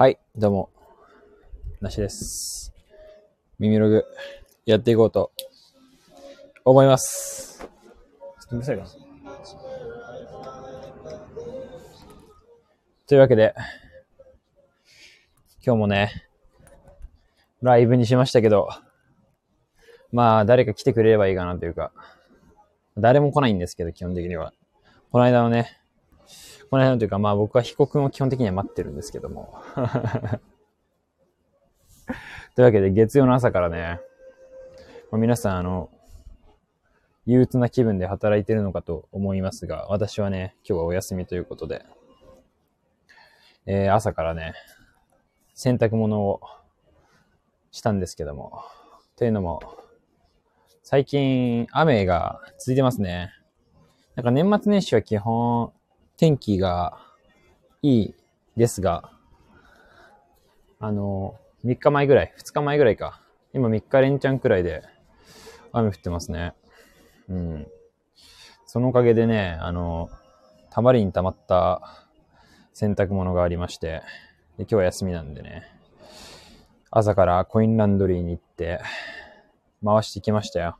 [0.00, 0.70] はい、どうも、
[1.82, 2.72] なしです。
[3.58, 4.06] 耳ログ、
[4.64, 5.30] やっていこうと、
[6.64, 7.60] 思います。
[7.60, 7.68] ちょっ
[8.48, 8.88] とうるさいかな。
[13.06, 13.54] というわけで、
[15.62, 16.26] 今日もね、
[17.60, 18.70] ライブにしましたけど、
[20.12, 21.92] まあ、誰か来てくれればいいかなというか、
[22.96, 24.54] 誰も来ないんですけど、基本的には。
[25.12, 25.79] この間のね、
[26.70, 29.60] この間のというか、まあ僕は被告を基本的には待ってるんですけども。
[32.54, 34.00] というわけで、月曜の朝からね、
[35.10, 35.90] まあ皆さん、あの、
[37.26, 41.84] 憂鬱な気分で働いてるのかと思いますが、私はね、今日はお休みということで、
[43.66, 44.54] えー朝からね、
[45.54, 46.40] 洗濯物を
[47.72, 48.62] したんですけども、
[49.16, 49.60] というのも、
[50.84, 53.32] 最近雨が続いてますね。
[54.14, 55.72] なんか年末年始は基本
[56.20, 56.98] 天気が
[57.80, 58.14] いい
[58.54, 59.10] ですが、
[60.78, 63.22] あの、3日前ぐらい、2日前ぐらいか。
[63.54, 64.82] 今3日連チャンくらいで
[65.72, 66.52] 雨降ってますね。
[67.30, 67.66] うん。
[68.66, 70.10] そのおかげでね、あの、
[70.68, 72.06] たまりに溜まった
[72.74, 74.02] 洗濯物がありまして、
[74.58, 75.62] で今日は休みなんでね、
[76.90, 78.78] 朝からコインランドリーに行って、
[79.82, 80.76] 回してきましたよ。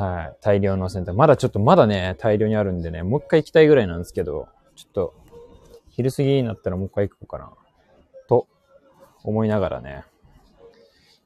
[0.00, 0.36] はい。
[0.40, 1.12] 大量の洗濯。
[1.12, 5.14] まだちょっと、まだね、大量にあるんでね、もう一回行きたいぐらいなんですけど、ちょっと、
[5.90, 7.52] 昼過ぎになったらもう一回行こうかな。
[8.26, 8.46] と、
[9.24, 10.04] 思いながらね、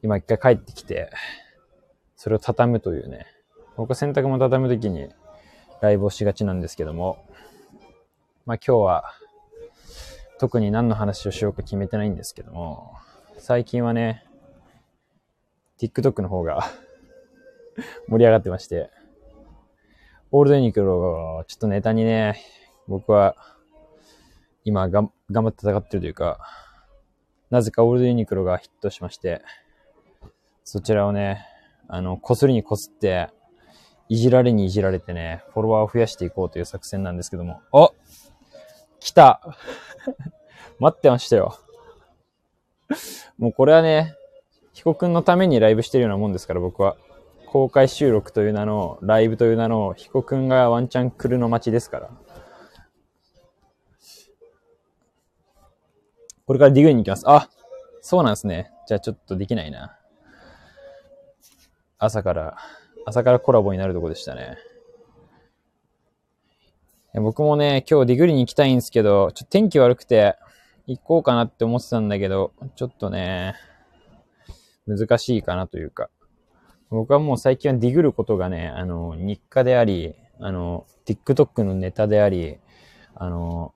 [0.03, 1.12] 今一回帰ってきて、
[2.16, 3.27] それを畳むというね、
[3.77, 5.09] 僕は洗濯も畳むときに
[5.81, 7.25] ライブをしがちなんですけども、
[8.44, 9.05] まあ今日は、
[10.41, 12.94] 特に何の話をしようか決めてないんですけども、
[13.38, 14.25] 最近はね、
[15.78, 16.64] TikTok の方が
[18.08, 18.91] 盛り上がってまして、
[20.30, 22.41] オールドユニクロがちょっとネタにね、
[22.89, 23.36] 僕は
[24.64, 26.39] 今が頑張って戦ってるというか、
[27.50, 29.42] なぜかオールドユニクロがヒットしまして、
[30.64, 31.47] そちらをね、
[31.89, 33.28] あの、こすりにこすって、
[34.09, 37.94] いじられにいじられてね、フォロワーを増やしていこうという作戦なんですけども、お
[39.00, 39.41] 来た
[40.81, 41.59] 待ってましたよ。
[43.38, 44.15] もうこれはね、
[44.72, 46.97] 被告のためにライブしてるようなもんですから、僕は。
[47.54, 52.10] 公開収録という名の、ライブという名の、被告がワンチャン来るの待ちですから。
[56.47, 57.22] これからディグに行きます。
[57.28, 57.48] あ
[58.00, 58.72] そうなんですね。
[58.88, 59.97] じゃあちょっとできないな。
[61.98, 62.56] 朝から、
[63.06, 64.59] 朝からコラボになるとこでしたね。
[67.15, 70.36] 僕もね、今日ディグリに行きたいんですけど、ちょっと天気悪くて、
[70.88, 73.54] 行こうかなって思ってたんだけど、ちょっとね、
[74.88, 76.10] 難しいかなというか。
[76.94, 82.59] 僕はもう最近はディグることがね、あの、日課であり、あの、TikTok のネタであり、
[83.16, 83.75] あの、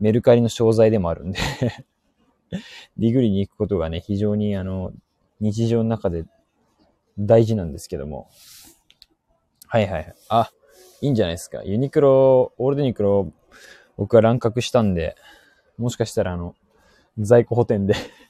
[0.00, 1.38] メルカリの商材でもあるんで
[2.96, 4.92] ディグリに行くことがね、非常にあの、
[5.40, 6.24] 日常の中で
[7.18, 8.28] 大事なんですけども。
[9.66, 10.14] はいはい。
[10.28, 10.50] あ、
[11.00, 11.62] いいんじゃないですか。
[11.62, 13.32] ユニクロ、オールドユニクロ、
[13.96, 15.14] 僕は乱獲したんで、
[15.78, 16.56] もしかしたらあの、
[17.16, 17.94] 在庫補填で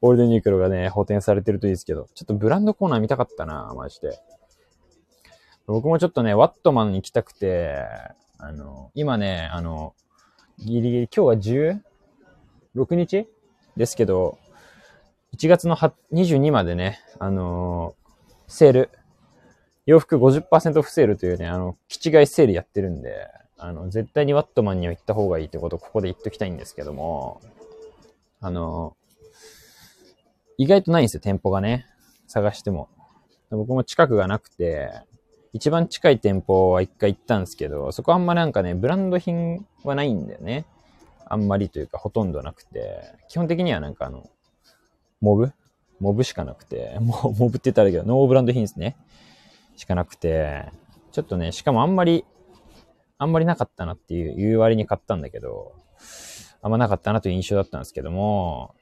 [0.00, 4.18] オールデンユニクロがね、補填されてるといいですけど、ちょっとブランドコーナー見たかったな、マジで。
[5.66, 7.84] 僕もちょっとね、ワットマンに行きたくて、
[8.38, 9.94] あの、今ね、あの、
[10.58, 11.80] ギリギリ、今日は
[12.78, 13.28] 16日
[13.76, 14.38] ですけど、
[15.36, 17.94] 1月の22までね、あの
[18.48, 18.90] セール、
[19.86, 27.40] 洋服50%オフセールというね、あの、気違いセールやってるんで、あの、絶対にワットマンには行った方がいいってことをここで言っときたいんですけども、
[28.40, 28.96] あの、
[30.58, 31.86] 意外とないんですよ、店舗がね。
[32.26, 32.88] 探しても。
[33.50, 34.90] 僕も近くがなくて、
[35.52, 40.64] 一番近い店舗は一回行ったんですけど、そこあんまなんかね、ブランド品はないんだよね。
[41.26, 44.30] あんまりというか、ほとんどなくて、基本的にはなんかあの、
[45.20, 45.52] モブ？
[46.00, 48.96] モブしかなくて、モブって言ったらだけど、ノーブランド品ですね。
[49.76, 50.70] しかなくて、
[51.12, 52.24] ちょっとね、しかもあんまり、
[53.18, 55.74] あんまりなかったなっていう、言う割に買ったんだけど、
[56.60, 58.74] あんまなかったなという印象だったんですけども、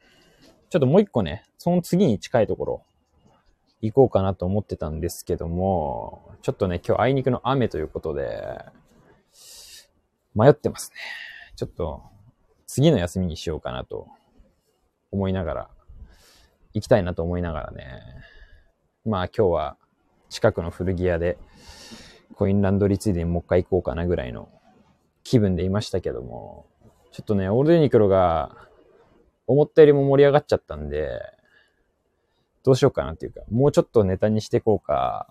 [0.70, 2.82] ちょっともう一個ね、その次に近いところ、
[3.82, 8.64] 行こうかなと思ってたんですけども、ちょっとね、今日あいにくの雨ということで、
[10.36, 10.96] 迷ってますね。
[11.56, 12.02] ちょっと、
[12.68, 14.06] 次の休みにしようかなと
[15.10, 15.70] 思いながら、
[16.72, 18.00] 行きたいなと思いながらね。
[19.04, 19.76] まあ今日は
[20.28, 21.36] 近くの古着屋で
[22.36, 24.48] コインランドリーついでにもう一回行こうかなぐらいの
[25.24, 26.66] 気分でいましたけども、
[27.10, 28.69] ちょっとね、オールドユニクロが
[29.50, 31.08] 思ったよりも盛り上がっちゃったんで、
[32.62, 35.28] どうしようかなっていうか、もうちょっとネタにしていこうか、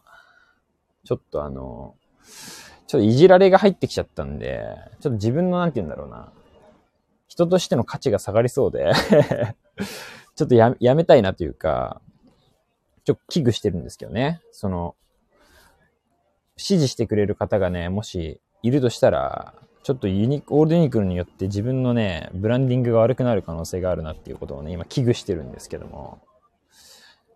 [1.06, 1.96] ちょっとあの、
[2.88, 4.62] ちょっといじられが入ってきちゃったんで、
[5.00, 6.34] ちょっと自分のなんて言うんだろうな、
[7.28, 8.92] 人としての価値が下がりそうで
[10.36, 12.02] ちょっとややめたいなというか、
[13.06, 14.42] ちょっと危惧してるんですけどね。
[14.52, 14.96] その、
[16.58, 19.54] 支持してくれる方がね、もしいるとしたら、
[19.90, 26.20] ちょっとユニオールドユニクロによって自分のね、ブランディングが悪くなる可能性があるなっていうことをね、今危惧してるんですけども。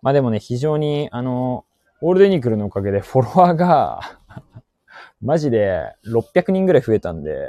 [0.03, 1.65] まあでもね、非常に、あの、
[2.01, 4.01] オールドユニクロのおかげでフォロワーが
[5.19, 7.47] マジで600人ぐらい増えたんで、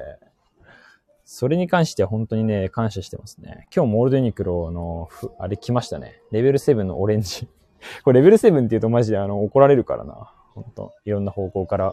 [1.27, 3.69] それに関しては本当にね、感謝してますね。
[3.77, 6.23] 今日もオールドユニクロの、あれ来ましたね。
[6.31, 7.47] レベル7のオレンジ
[8.05, 10.33] これレベル7って言うとマジであの怒られるからな。
[10.55, 11.93] 本当いろんな方向から。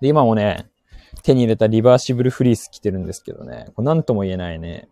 [0.00, 0.66] で、今もね、
[1.24, 3.70] 手に入れたリバーシブルフリース着てるんですけどね。
[3.74, 4.88] これなんとも言えないね、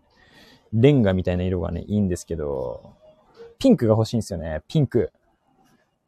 [0.73, 2.95] レンガみたいな色がね、いいんですけど、
[3.59, 4.63] ピンクが欲しいんですよね。
[4.67, 5.13] ピンク。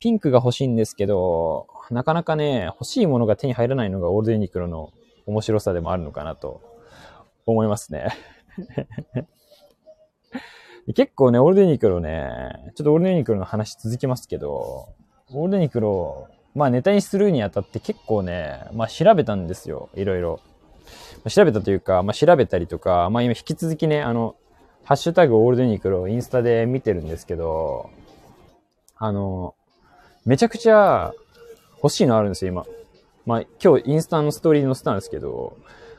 [0.00, 4.94] ピンクが欲しいんですけど、なかなかね、欲しいものが手に入らないのがオールドユニクロの
[5.26, 6.62] 面白さでもあるのかなと
[7.44, 8.09] 思いますね。
[10.94, 14.88] 結構ね、オールドユニクロね、ちょっとオールドユニクロの話続きますけど、
[15.32, 20.41] オールドユニクロ、まあネタにするにあたって結構ね、まあ調べたんですよ、いろいろ。
[21.29, 24.37] 調べたというか、まあ調べたりとか、まあ今引き続きね、あの、
[24.85, 27.91] ハッシュタグオールドユニクロインスタで見てるんですけど、
[28.97, 29.55] あの、
[30.27, 31.12] めちゃくちゃ
[31.83, 32.65] 欲しいのあるんですよ、今。
[33.27, 35.56] まあ、今日インスタのストーリーに載せたんですけど、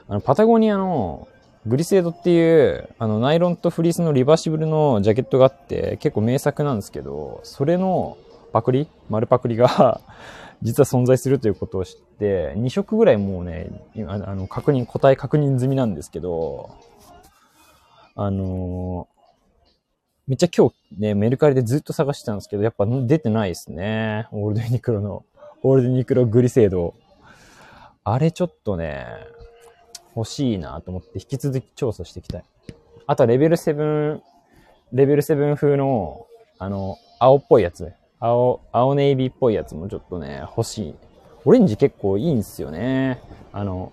[0.08, 1.28] あの、パタゴニアの
[1.66, 8.18] グリセードっていう、あの、ナイロンとフリースのリバーシブルのジャケットがあって、結構名作なんですけど、それの
[8.54, 8.88] パクリ？
[9.10, 10.02] 丸パクリが
[10.66, 13.70] 実は存在するということを知って、2色ぐらいもうね、
[14.08, 16.76] あの、確認、答え確認済みなんですけど、
[18.18, 19.10] あの
[20.26, 24.28] めっちゃ今日ね、メルカリでずっと探してたんですけど、やっぱ出てないですね。
[24.32, 25.24] オールドユニクロの、
[25.62, 26.96] オールドユニクログリセード。
[28.04, 29.06] あれちょっとね、
[30.16, 32.44] 欲しいなと思って引き続き調査していきたい。
[33.06, 34.20] あとはレベル7、
[34.94, 36.26] レベル7風の、
[36.58, 37.94] あの、青っぽいやつ。
[38.20, 40.96] 青、青ネイビーっぽいやつもちょっとね、欲しい。
[41.46, 43.22] オレンジ結構いいんすよね。
[43.52, 43.92] あの、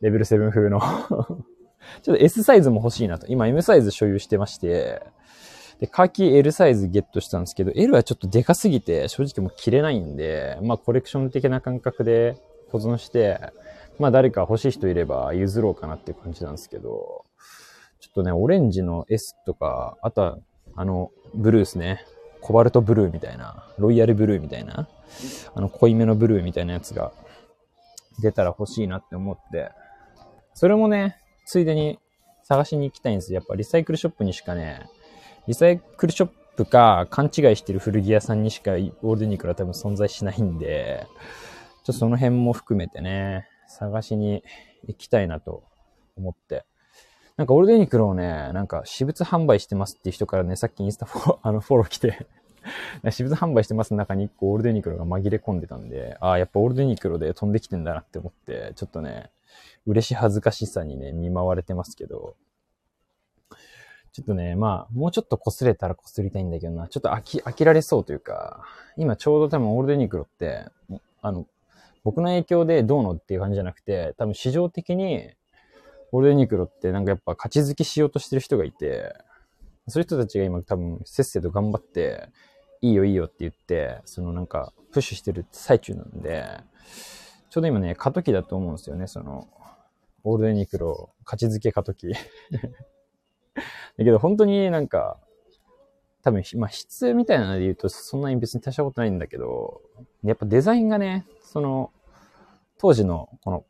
[0.00, 0.80] レベル7風の
[2.02, 3.26] ちょっと S サイズも欲しいなと。
[3.28, 5.02] 今 M サイズ所有してまして、
[5.80, 12.36] で、カーキ L サイズゲットしたんですけど、L はちょっとでかすぎて、正直もう着れないんで、まあコレクション的な感覚で
[12.70, 13.40] 保存して、
[13.98, 17.24] まあ誰か欲しい人いれば譲ろうかなっていう感じなんですけど、
[18.00, 20.38] ちょっとね、オレンジの S とか、あとは、
[20.74, 22.04] あの、ブルーですね。
[22.42, 24.88] コバルトブルーみたいな、ロイヤルブルーみたいな、
[25.54, 27.12] あの濃いめのブルーみたいなやつが
[28.20, 29.70] 出たら欲しいなって思って、
[30.54, 31.16] それもね、
[31.46, 31.98] ついでに
[32.42, 33.32] 探しに行きたいんです。
[33.32, 34.88] やっぱリサイクルショップにしかね、
[35.46, 41.12] リサイクルショップか勘違いしてる古着屋さんにしかオールデニクルは多分存在しないんで、ちょ
[41.82, 44.44] っとその辺も含めてね、探しに
[44.86, 45.62] 行きたいなと
[46.16, 46.64] 思って。
[47.36, 52.26] なんかオールデニクロをね、なんか私物販売してますっていう人からね、さっきインスタフォロー、 あのフォロー来て
[53.02, 59.30] 私物販売してますの中に1個オールデニクロが紛れ込んでたんで、ああ、やっぱオールデニクロで飛んできてんだなって思って、ちょっとね、
[59.86, 62.36] 嬉し恥ずかしさにね、見舞われてますけど、
[64.12, 68.62] ちょっとね、まあ、もうちょっと擦れたら擦りたいんだけどな、ちょっと飽き、飽きられそうというか、
[68.98, 70.66] 今ちょうど多分オールデニクロって、
[71.22, 71.46] あの、
[72.04, 75.30] 僕の影響でどうのっていう感じじゃなくて、多分市場的に、
[76.12, 79.14] オールデニクロってなんかやっぱ勝ち付けしようとしてる人がいて、
[79.88, 82.28] そういう人たちが今多分せっせと頑張って、
[82.82, 86.60] いいよいいよって言って、そのなんかプッシュしてる最中なんで、
[87.48, 89.48] ちょうど今ね、過渡期だと思うんですよね、その、
[90.24, 92.12] オールデニクロ勝ち付け過渡期。
[92.12, 92.18] だ
[93.98, 95.18] けど本当になんか、
[96.22, 99.82] 多分、まあ、質みたいなので言うと、そんなに別に大したことないんだけど、
[100.22, 101.90] やっぱデザインがね、その、
[102.78, 103.64] 当時の、この、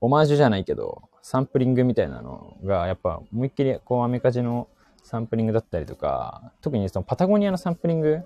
[0.00, 4.68] オマージュじゃないけど、サンプリングみたいなのが、やっぱ、思いっきり、こう、アメカジの
[5.02, 8.20] サンプリングだったりとか、特にそのパタゴニアのサンプリング、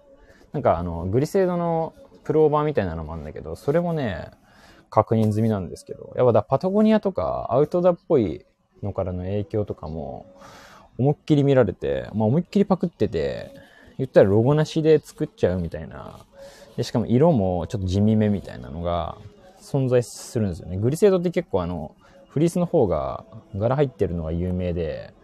[0.52, 4.32] なんかあの、グリセードのプローバーみたいなのもあるんだけど、それもね、
[4.90, 8.44] 確認済みなんですけど、やっぱだパタゴニアとかアウトドアっぽい
[8.82, 10.26] のからの影響とかも、
[10.98, 13.52] 思いっきり見られて、まあ思いっきりパクってて、
[13.96, 16.18] 言ったらロゴなしで作っちゃうみたいな。
[16.76, 19.18] で、しかも色もちょっと地味めみたいなのが
[19.60, 20.78] 存在するんですよね。
[20.78, 21.94] グリセードって結構あの、
[22.28, 23.24] フリースの方が
[23.56, 25.14] 柄入ってるのが有名で、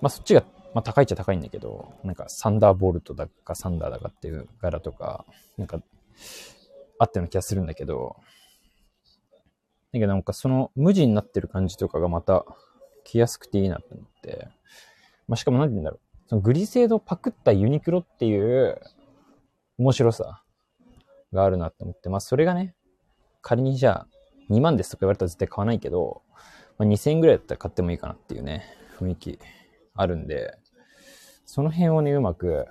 [0.00, 0.42] まあそっちが、
[0.74, 5.24] まあ高いっちゃ高いんだけど、なんかサンダーボルトだかサンダーだかっていう柄とか、
[5.56, 5.80] なんか、
[6.98, 8.16] あったような気がするんだけど、
[9.92, 12.44] だけどなんかその無地になってる感じとかがまた
[13.04, 14.48] 着やすくていいなと思って、
[15.28, 16.00] まあ、しかも何て言うんだろう。
[16.28, 18.80] そのグリセードパクったユニクロっていう
[19.78, 20.42] 面白さ
[21.32, 22.74] があるなって思って、まあそれがね、
[23.40, 24.08] 仮にじゃあ
[24.50, 26.22] 2万ですとか言われたら絶対買わないけど、
[26.78, 28.64] まあ、2000円ぐらいだったら買ってもいいかなっていうね、
[28.98, 29.38] 雰囲気
[29.94, 30.56] あるんで、
[31.44, 32.66] その辺をね、うまく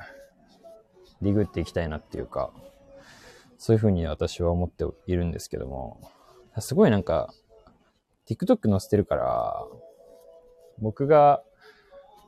[1.22, 2.52] ディグっていきたいなっていうか、
[3.58, 6.00] そういうふうに私は思っているんですけども、
[6.60, 7.34] すごいなんか、
[8.30, 9.66] TikTok 載せてるから、
[10.80, 11.44] 僕が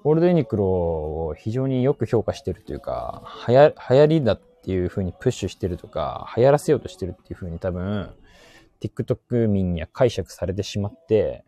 [0.04, 8.14] オールドユニクロを非常によく評価してるというか、はや、流行りだっていう風にプッシュしてるとか、流行らせようとしてるっていう風に多分、
[8.82, 11.44] TikTok 民には解釈されてしまって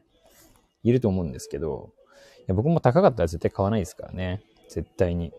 [0.84, 1.94] いると思うんですけど、
[2.40, 4.42] いや僕も高かったら絶対買わないですからね。
[4.70, 5.34] 絶対に。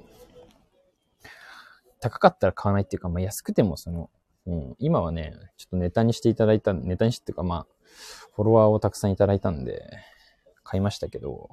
[2.01, 4.11] 高かったら買わないっていうか、まあ安くてもその、
[4.47, 7.67] うん、今はね、ちょっとネタにしていただいた、ネタにしてっていうかまあ、
[8.35, 9.99] フォロワーをたくさんいただいたんで、
[10.65, 11.51] 買いましたけど、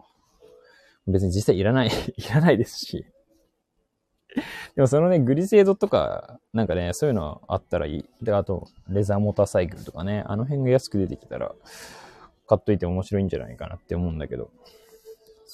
[1.07, 3.05] 別に実際いらない いらないですし。
[4.75, 8.09] でもそのね、グリセードとか、なんかね、そういうのあったらいい。
[8.21, 11.53] で、あと、レザーモーターサイクルとかね、あの辺が安く出てきたら、
[12.49, 14.49] 買っといて面白いんじゃないかなって思うんだけど。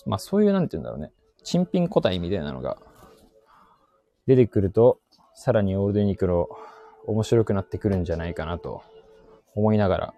[0.05, 1.11] まあそういう、なんて言うんだろうね。
[1.43, 2.77] 珍品個体みたいなのが
[4.27, 4.99] 出てくると、
[5.33, 6.57] さらにオールドユニクロ
[7.05, 8.81] 面白くなってくるんじゃないかなと
[9.55, 10.13] 思いながら。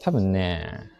[0.00, 0.90] 多分ね、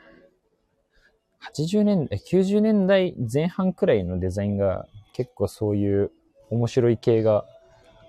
[1.53, 6.13] 80年代、90年代前半くらいのデザインが結構そういう
[6.51, 7.45] 面白い系が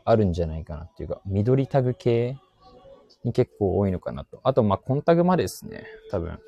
[0.05, 2.37] あるんじゃないかなっていうか、緑タグ系
[3.23, 4.39] に結構多いのかなと。
[4.43, 5.85] あと、ま、コンタグまでですね。
[6.11, 6.39] 多分、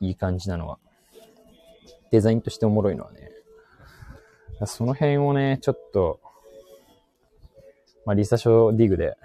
[0.00, 0.78] いい感じなのは。
[2.10, 3.30] デザインとしておもろいのはね。
[4.66, 6.20] その辺をね、ちょっと、
[8.04, 9.16] まあ、リサショディグで、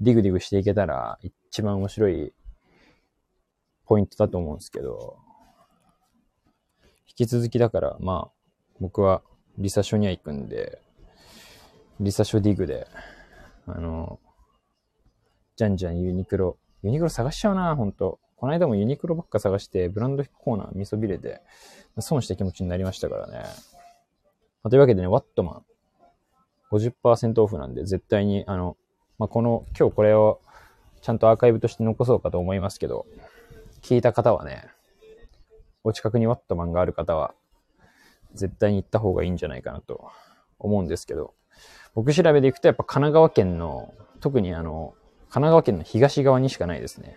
[0.00, 2.32] ディグディグしていけたら、一番面白い
[3.86, 5.16] ポイントだと思うんですけど、
[7.08, 8.30] 引き続きだから、まあ、
[8.80, 9.22] 僕は
[9.56, 10.80] リサショには行くんで、
[11.98, 12.86] リサショディグで、
[13.66, 14.20] あの、
[15.56, 18.20] じゃんじゃんユニクロ、ユニクロ探しちゃうな、ほんと。
[18.38, 21.42] この間もユニクロばっか探して、ブランドコーナー見そびれて、
[21.98, 23.44] 損した気持ちになりましたからね。
[24.62, 25.64] というわけでね、ワットマン、
[26.70, 28.76] 50%オフなんで、絶対に、あの、
[29.18, 30.40] まあ、この、今日これを、
[31.02, 33.06] ちゃんとアーカイブとして残そうかと思いますけど、
[33.82, 34.68] 聞いた方はね、
[35.82, 37.34] お近くにワットマンがある方は、
[38.34, 40.10] 絶対に行った方がいいんじゃないかなと
[40.60, 41.34] 思うんですけど、
[41.94, 47.16] 僕調べで行くとやっぱ神奈川県の、特にあの、神奈川県の東側にしかないですね。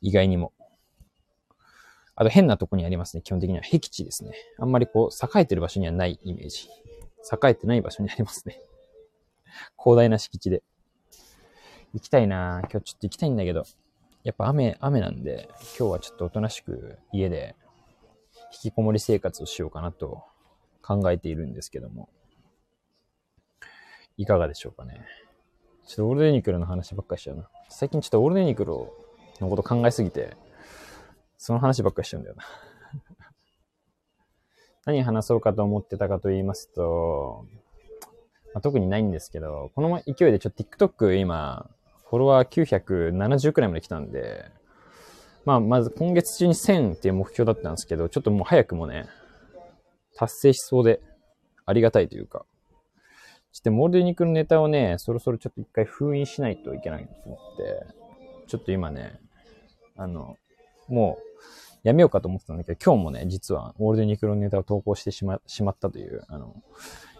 [0.00, 0.52] 意外にも。
[2.14, 3.22] あと変なとこにありますね。
[3.22, 4.32] 基本的には僻地ですね。
[4.58, 6.68] あんまりこう、栄えてる場所にはないイメージ。
[7.30, 8.60] 栄えてない場所にありますね。
[9.78, 10.62] 広大な敷地で。
[11.92, 13.64] 行きたいな今日ちょっと行きたいんだけど。
[14.24, 15.48] やっぱ雨、雨なんで、
[15.78, 17.54] 今日はちょっとおとなしく家で
[18.52, 20.24] 引きこもり生活をしようかなと
[20.82, 22.08] 考えているんですけども。
[24.16, 25.04] いかがでしょうかね。
[25.86, 27.48] ちょっとオールデニクロの話ばっかりしちゃうな。
[27.68, 28.92] 最近ちょっとオールデニクロ
[29.40, 30.36] のこと考えすぎて、
[31.38, 32.44] その話ばっかりしちゃうんだよな。
[34.86, 37.44] 何話そうかと思ってたかと言いますと、
[38.54, 41.70] まあ、特にないんですけど、この勢いでちょっと TikTok 今、
[42.08, 44.50] フォロワー970くらいまで来たんで、
[45.44, 49.06] まあ、まず今月中に1000っていう目標だったんですけど、ちょっともう早くもね、
[50.16, 51.00] 達成しそうで、
[51.64, 52.46] ありがたいというか。
[53.52, 57.86] ちょっとモールドユニクのネタをね、そろそろちょっと一回封印しないといけないと思って、
[58.48, 59.18] ちょっと今ね、
[59.96, 60.36] あの、
[60.88, 61.26] もう、
[61.82, 66.54] やめようかと思ってたんだけど、今日もね、実は、オールドユニクロネタを投稿してしま、しまったという、あの、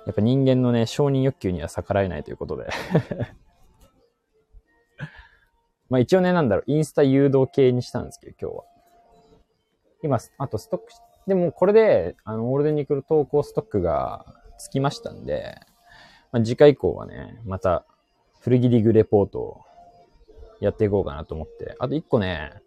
[0.06, 2.68] やっぱ人間のね、承認欲求には逆らえないということで
[5.90, 8.64] まあ一応ね、なんだろう、インスタ誘導系にしたんですけど、今日は。
[10.02, 10.86] 今、あとストック、
[11.26, 14.24] でもこれで、あの、オールデンニクル投稿ストックが
[14.58, 15.58] つきましたんで、
[16.30, 17.84] まあ、次回以降はね、また、
[18.40, 19.60] 古着リグレポートを
[20.60, 21.74] やっていこうかなと思って。
[21.78, 22.62] あと一個ね、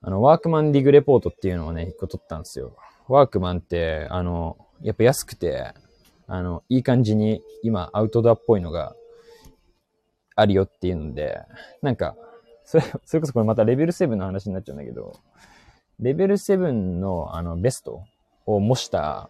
[0.00, 2.76] あの、ワークマンディグレポートっていうのをね、一個取ったんですよ。
[3.08, 5.72] ワークマンって、あの、やっぱ安くて、
[6.26, 8.94] あの、いい感じに今アウトドアっぽいのが
[10.36, 11.40] あるよっていうので、
[11.82, 12.14] なんか、
[12.64, 15.18] それ、それこそこれまたレベル7の話になっちゃうんだけど、
[15.98, 18.04] レベル7のあのベスト
[18.46, 19.28] を模した、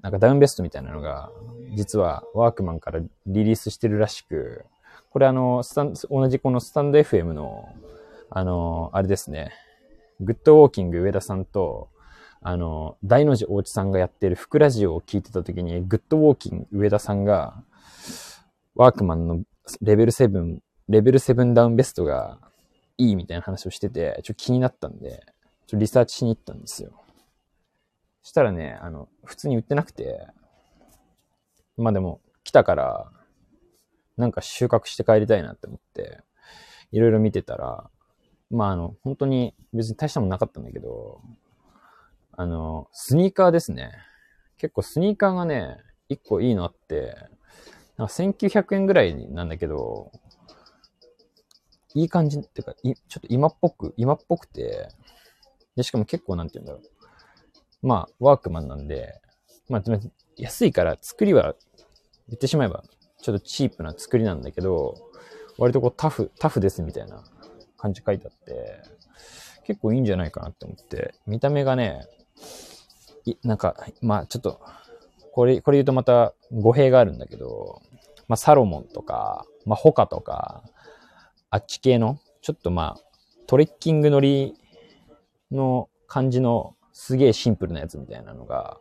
[0.00, 1.30] なんかダウンベストみたいなのが、
[1.76, 4.64] 実はワークマンからリリースしてるらしく、
[5.10, 7.68] これあの、スタン、同じこのスタンド FM の、
[8.34, 9.52] あの、あれですね、
[10.20, 11.90] グッドウォーキン上田さんと、
[12.40, 17.62] あの、大の字大地さんがやってる福ラジオを聞いてた時に、グッドウォーキン上田さんが、
[18.74, 19.42] ワークマンの
[19.82, 22.38] レベル7レベル7ダウンベストが
[22.96, 26.92] いいみたいな話をしてて、ちょっと気になったんで、ちょっとリサーチしに行ったんですよ。
[28.22, 30.26] したらね、あの、普通に売ってなくて、
[31.76, 33.12] まあでも、来たから、
[34.16, 36.20] なんか収穫して帰りたいなって思って、
[36.92, 37.90] いろいろ見てたら、
[38.52, 41.20] まああの、本当に別に大したもんなかったんだけど、
[42.32, 43.92] あの、スニーカーですね。
[44.58, 45.78] 結構スニーカーがね、
[46.08, 47.16] 一個いいのあって、
[47.96, 50.12] なんか1900円ぐらいなんだけど、
[51.94, 54.88] いい感じっていうか、いちょっと今っぽく、今っぽくて、
[55.74, 57.86] で、しかも結構なんて言うんだろう。
[57.86, 59.20] まあ、ワークマンなんで、
[59.68, 59.82] まあ、
[60.36, 61.54] 安いから作りは、
[62.28, 62.84] 言ってしまえば、
[63.20, 64.94] ちょっとチープな作りなんだけど、
[65.58, 67.24] 割とこうタフ、タフですみたいな
[67.82, 68.80] 感じ書いてあって、
[69.64, 72.06] 結構いいんじゃないかなって思って、見た目がね、
[73.24, 74.60] いなんか、まあちょっと、
[75.32, 77.82] これ、これ言うとまた語弊があるんだけど、
[78.28, 80.62] まあサロモンとか、まあホカとか、
[81.50, 83.00] あっち系の、ちょっとまあ、
[83.48, 84.54] トレッキング乗り
[85.50, 88.78] の感じのすげえシンプルなやつみたいなのが、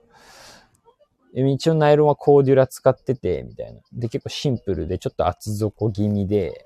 [1.33, 3.81] 一応ナイロンはコーデュラ使ってて、みたいな。
[3.93, 6.65] で、結構シンプルで、ちょっと厚底気味で、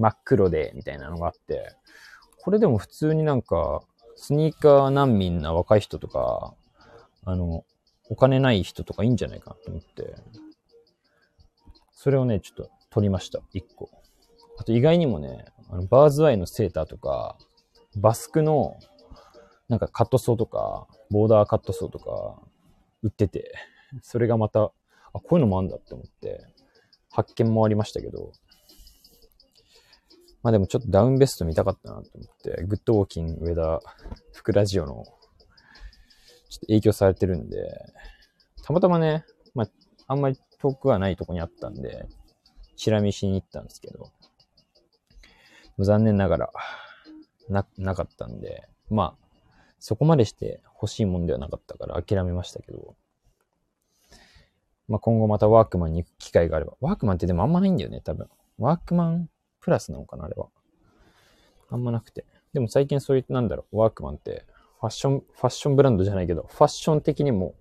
[0.00, 1.76] 真っ黒で、みたいなのがあって、
[2.42, 3.82] これでも普通になんか、
[4.16, 6.54] スニーカー難民な若い人とか、
[7.24, 7.64] あの、
[8.08, 10.14] お金ない人とかいいんじゃないかと思って、
[11.92, 13.40] それをね、ちょっと取りました。
[13.52, 13.90] 一個。
[14.56, 17.36] あと意外にもね、あのバーズアイのセーターとか、
[17.96, 18.78] バスクの、
[19.68, 22.40] なんかカットソーとか、ボーダーカットソーとか、
[23.02, 23.52] 売ってて、
[24.02, 24.72] それがまた、あ、
[25.12, 26.46] こういうのもあんだって思って、
[27.10, 28.32] 発見もありましたけど、
[30.42, 33.80] まあでもちょっとダウンベスト見たかったなと思って、グッドウォーキング上田
[34.32, 37.68] 福ラジオの、ちょっと影響されてるんで、
[38.62, 39.68] たまたまね、まあ、
[40.06, 42.06] あんまり遠くはないとこにあったんで、
[42.76, 44.10] チラ見しに行ったんですけど、
[45.78, 46.50] 残念ながら、
[47.48, 49.26] な、なかったんで、まあ、
[49.78, 52.96] そこまでして欲しいもんではなかったから諦めましたけど、
[54.88, 58.28] まあ、今後またワークマンに行く機会があれば、ワークマンってでもあんまないんだよね、多分。
[58.58, 60.48] ワークマンプラスなのかな、あれは。
[61.68, 62.24] あんまなくて。
[62.52, 64.44] でも最近そういう、なんだろう、ワークマンって、
[64.80, 67.54] ファッション、ファッションブランドじゃないけど、ファッション的にも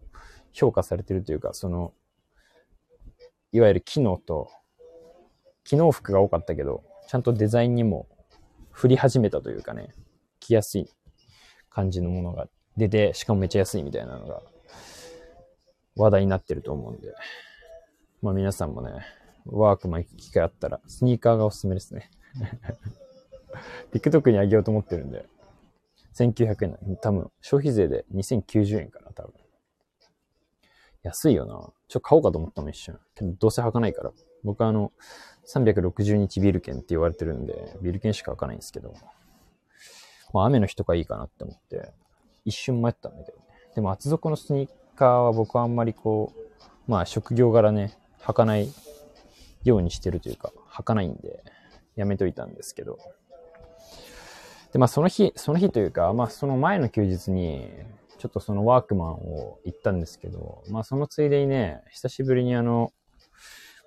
[0.53, 1.93] 評価されてるというか、その、
[3.51, 4.49] いわゆる機能と、
[5.63, 8.07] 機能服が多かったけど、ちゃんとデザインにも
[8.71, 9.93] 振り始めたというかね、
[10.39, 10.89] 着やすい
[11.69, 12.47] 感じのものが
[12.77, 14.41] 出て、しかもめっちゃ安いみたいなのが
[15.95, 17.13] 話題になってると思うんで、
[18.21, 19.05] まあ皆さんもね、
[19.45, 22.09] ワークマン行く機会あったら、スニーカーがおすすめですね。
[23.93, 25.25] TikTok にあげようと思ってるんで、
[26.15, 29.33] 1900円多分、消費税で2090円かな、多分。
[31.03, 31.71] 安いよな。
[31.87, 32.99] ちょ、買おうかと思ったもん、一瞬。
[33.15, 34.11] けど、どうせ履かないから。
[34.43, 34.91] 僕はあの、
[35.47, 38.93] 360日ビール券って言われてるんで、ビール券しか履かないんですけど、
[40.33, 41.91] まあ雨の日とかいいかなって思って、
[42.45, 43.43] 一瞬迷ったんだけどね。
[43.75, 48.69] でも厚底のスニーカーは僕はあんまりこう、まあ職業柄ね、履かない
[49.63, 51.43] ようにしてるというか、履かないんで、
[51.95, 52.97] やめといたんですけど。
[54.71, 57.69] で、まあその日、その日というか、まあその前の休日に、
[58.17, 62.91] ちょっとそのワークマンを行ったんですけど、まあそのついでにね、久しぶりにあの、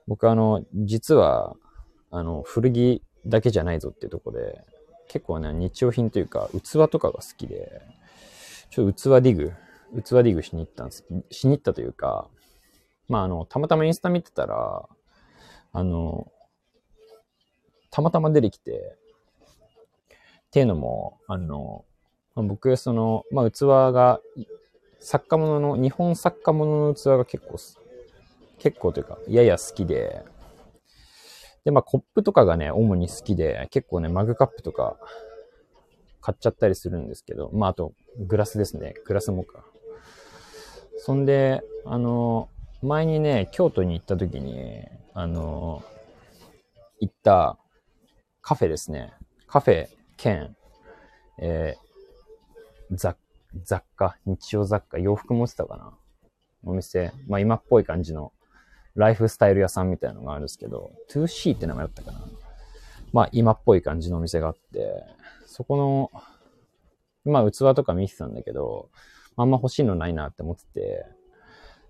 [0.06, 1.54] 僕あの、実は、
[2.10, 4.62] あの、古着だけじゃないぞっていうとこで、
[5.08, 7.82] 結構ね、日用品というか、器とかが好きで、
[8.70, 9.52] ちょっと器ディグ、
[10.02, 11.04] 器ディグしに行ったんです。
[11.30, 12.28] しに行ったというか、
[13.08, 14.88] まああの、たまたまインスタ見てたら、
[15.72, 16.30] あの、
[17.90, 18.96] たまたま出てきて、
[20.46, 21.84] っていうのも、あの、
[22.34, 23.60] 僕、その、まあ、器
[23.92, 24.20] が、
[25.00, 27.58] 作家物の、日本作家物の器が結構、
[28.58, 30.24] 結構というか、やや好きで、
[31.64, 34.96] で、まあ、コップとかがね、主に好きで、結構ね、マグカップとか
[36.20, 38.94] 買っちゃったりするんですけど、まあ、あと、グラスですね。
[39.06, 39.64] グラスもか。
[40.98, 42.48] そんで、あの、
[42.82, 45.84] 前にね、京都に行った時に、あの、
[47.00, 47.58] 行った
[48.40, 49.12] カフェですね。
[49.46, 50.56] カフェ兼、
[51.38, 53.16] えー、雑
[53.62, 55.92] 雑貨、日用雑貨、洋服持ってたかな
[56.64, 57.12] お店。
[57.28, 58.32] まあ今っぽい感じの
[58.94, 62.20] ライフスタイル屋さんみたいなのがあるんですけど、2C って名前だったかな。
[63.12, 65.04] まあ今っぽい感じのお店があって、
[65.46, 66.10] そこの、
[67.30, 68.90] まあ器とか見てたんだけど、
[69.36, 71.06] あんま欲しいのないなって思ってて、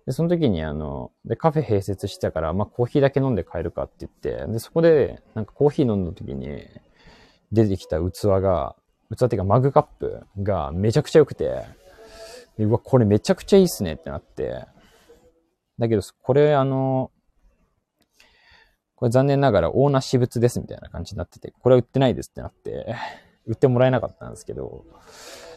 [0.06, 6.66] で、その時にあの、で、カフェ併設してたから、まあコーヒーだけ飲んで帰るかって言って、で、そこで、なんかコーヒー飲んだ時に
[7.52, 8.76] 出てきた器が、
[9.14, 11.64] 器っていうかマグカップがめちゃくちゃ良くて、
[12.58, 14.66] うわ、これめちゃくちゃいいっすねってなって、
[15.78, 17.10] だけど、これあの、
[18.96, 22.94] これ残念ながらオーナー私物ですみたいな感じになってて、これは売ってないですってなって、
[23.46, 24.84] 売ってもらえなかったんですけど、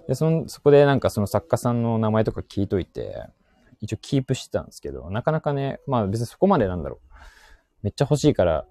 [0.08, 3.27] で、その、そこでなんかその作家さんの名前とか聞いといて、
[3.81, 7.15] 一応キープしてたんですけど、なかなかね、まあ別にそこまでなんだろう。
[7.83, 8.65] めっちゃ欲しいから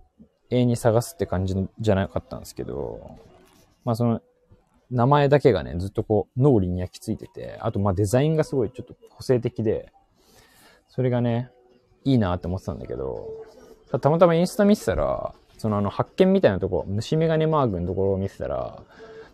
[0.50, 3.16] 永遠に探すって感じじゃなかったんですけど、
[3.84, 4.20] まあその、
[4.90, 9.92] 名前だけがね、ずっとこう、脳裏に焼き付いてて、あとまあデザインがすごいちょっと個性的で、
[10.88, 11.50] それがね、
[12.04, 13.28] いいなって思ってたんだけど、
[14.00, 18.82] たまたまインスタ見てたら、そのあの発見みたいなとこ、虫眼鏡マークのところを見てたら、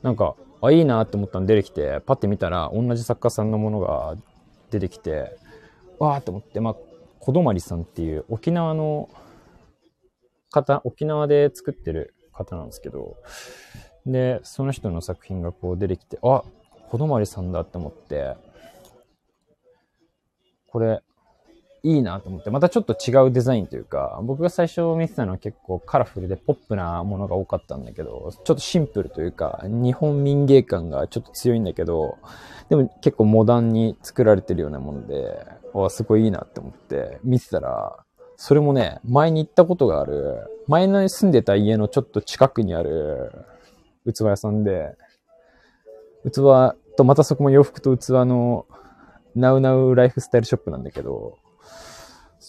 [0.02, 4.16] なんか、あ、いいなって思ったの出てきて、パッて見たら、同じ作家さんのものが
[4.70, 5.36] 出てきて、
[6.00, 6.76] わーって思って、まあ、
[7.20, 9.08] こどまりさんっていう沖縄の
[10.50, 13.16] 方、沖縄で作ってる方なんですけど、
[14.06, 16.42] で、その人の作品がこう出てきて、あ、
[16.88, 18.34] こどまりさんだって思って、
[20.66, 21.02] これ、
[21.82, 32.18] いいなと思って、またちょっと違うデザインというか、僕が最初見てたのは結構カラフルでポップなものが多かったんだけど、ちょっとシンプルというか、日本民芸感がちょっと強いんだけど、
[32.68, 35.38] でも結構モダンに作られてるようなもので、
[35.72, 37.96] わ、すごいいいなって思って見てたら、
[38.36, 43.32] それもね、前に行ったことがある、前の住んでた家のちょっと近くにある
[44.06, 44.96] 器屋さんで、
[46.30, 46.36] 器
[46.96, 48.66] とまたそこも洋服と器の
[49.34, 51.38] ナウナウライフスタイルショップなんだけど、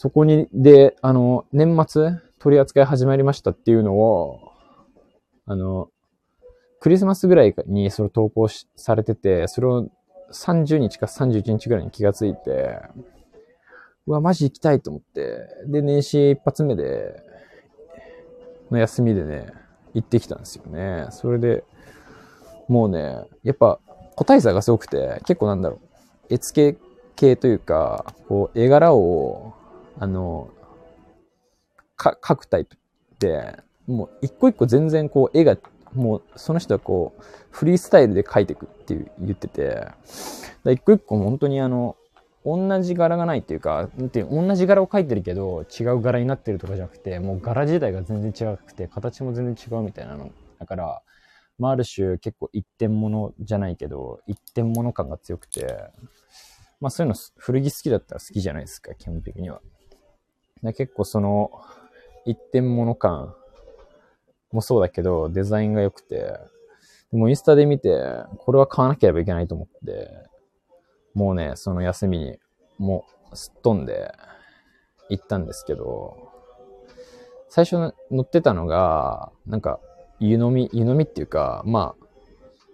[0.02, 4.52] そこに、で、あの、年末取り扱い始まりましたっていうのを、
[5.46, 5.90] あの、
[6.80, 9.90] クリスマスぐらいにそれ投稿されてて、それを
[10.32, 12.80] 30日か31日ぐらいに気がついて、
[14.08, 15.38] うわ、マジ行きたいと思って、
[15.68, 17.22] で、年始一発目で、
[18.72, 19.54] の休みでね、
[19.94, 21.10] 行ってきたんですよね。
[21.12, 21.64] それで、
[22.68, 23.78] もうね、やっぱ
[24.16, 25.80] 個体差がすごくて、結構なんだろ
[26.28, 26.80] う、絵付け
[27.16, 29.61] 系というか、こう、絵柄を
[30.02, 30.50] あの、
[31.96, 32.76] か、描くタイプ
[33.20, 35.58] で、もう一個一個全然こう絵が、
[35.94, 39.86] もうその人はこう、フリースタイルで描いていくっていう言ってて、
[40.66, 41.98] 一個一個本当にあの、
[42.44, 50.32] 同じ柄がないっていうか、なんて同じ柄を描いてるけど、違う柄になってるとかじゃなくて、もう柄自体が全然違くて、形も全然違うみたいなの。
[50.58, 51.04] だから、
[51.60, 55.92] まあ、ある種結構一点物じゃないけど、一点物感が強くて、
[56.80, 59.62] まあそういうの古着好きだったら好きじゃないですか、基本的には。
[60.64, 61.52] 結構その、
[62.26, 63.34] 一点物感
[64.52, 66.38] もそうだけど、デザインが良くて、
[67.12, 68.00] でもインスタで見て、
[68.38, 70.10] これは買わなければいけないと思って、
[71.14, 72.40] もうね、その休みに、
[72.78, 74.14] もうすっ飛んで
[75.10, 76.32] 行ったんですけど、
[77.50, 79.80] 最初乗ってたのが、なんか、
[80.20, 82.06] 湯飲み、湯飲みっていうか、まあ、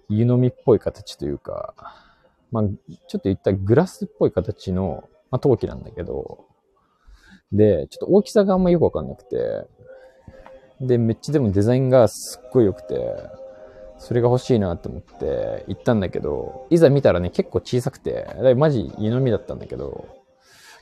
[0.09, 1.73] 湯飲みっぽい形というか、
[2.51, 6.46] まあ、ちょっと言ったグラスっぽい形の、まあ、陶器なんだけど、
[7.51, 9.67] で、ちょっと大きさがあんまよくわかんなくて、
[10.81, 13.15] で、めっちゃでもデザインがすっごい良くて、
[13.97, 20.07] それが欲しいなって思って行ったんだけど、いざ見たらね、結構小さくて、だマジ湯飲みだったんだけど、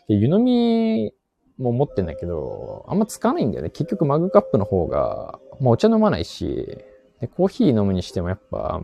[0.07, 1.13] 湯飲み
[1.57, 3.69] も持ってんだけど、あんま使わないんだよね。
[3.69, 6.77] 結局マグカップの方が、まあお茶飲まないし、
[7.21, 8.81] でコーヒー飲むにしてもやっぱ、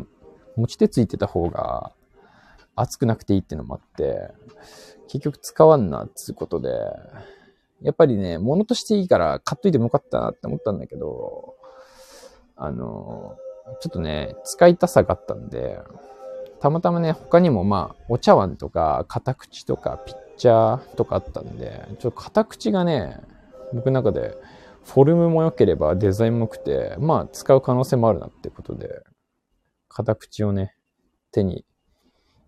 [0.55, 1.91] 持ち手ついてた方が
[2.75, 4.31] 熱くなくていいってのもあって、
[5.07, 6.69] 結局使わんなっつうことで、
[7.81, 11.55] やっぱりね、物としていいから買っといてもよかったなって思ったんだけど、
[12.55, 13.35] あの、
[13.79, 15.79] ちょっとね、使いたさがあったんで、
[16.59, 23.19] たまたまね、他にもまあ、お茶碗とか、片口とか、ピッチャーとかあったんで、ちょっと片口がね、
[23.73, 24.35] 僕の中で、
[24.83, 29.03] フォルムも良ければデザインも良くて、まあ、使う可能性もあるなってことで、
[29.89, 30.75] 片口をね、
[31.31, 31.65] 手に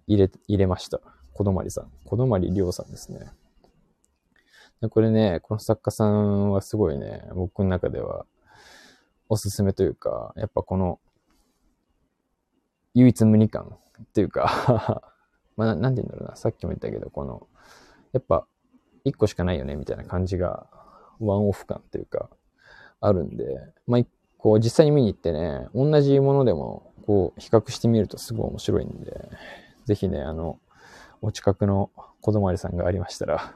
[0.07, 0.99] 入れ、入れました。
[1.33, 1.91] 小泊さん。
[2.05, 3.31] 小泊りょうさんですね。
[4.89, 8.25] これね、この作家さんはすごいね、僕の中では
[9.29, 10.99] おすすめというか、やっぱこの
[12.93, 15.01] 唯一無二感っていうか
[15.55, 17.47] まあ、なんて言うんだろうな、さっきも言ったけど、この、
[18.11, 18.45] やっぱ
[19.03, 20.67] 一個しかないよね、みたいな感じが、
[21.19, 22.29] ワンオフ感っていうか、
[22.99, 23.45] あるんで、
[23.85, 24.01] まあ、
[24.37, 29.29] こう実際に見に行ってね、同じものでも、こう比較してみるとすごい面白いんで、
[29.85, 30.59] ぜひね、あの、
[31.21, 31.91] お近くの
[32.21, 33.53] 子供ありさんがありましたら、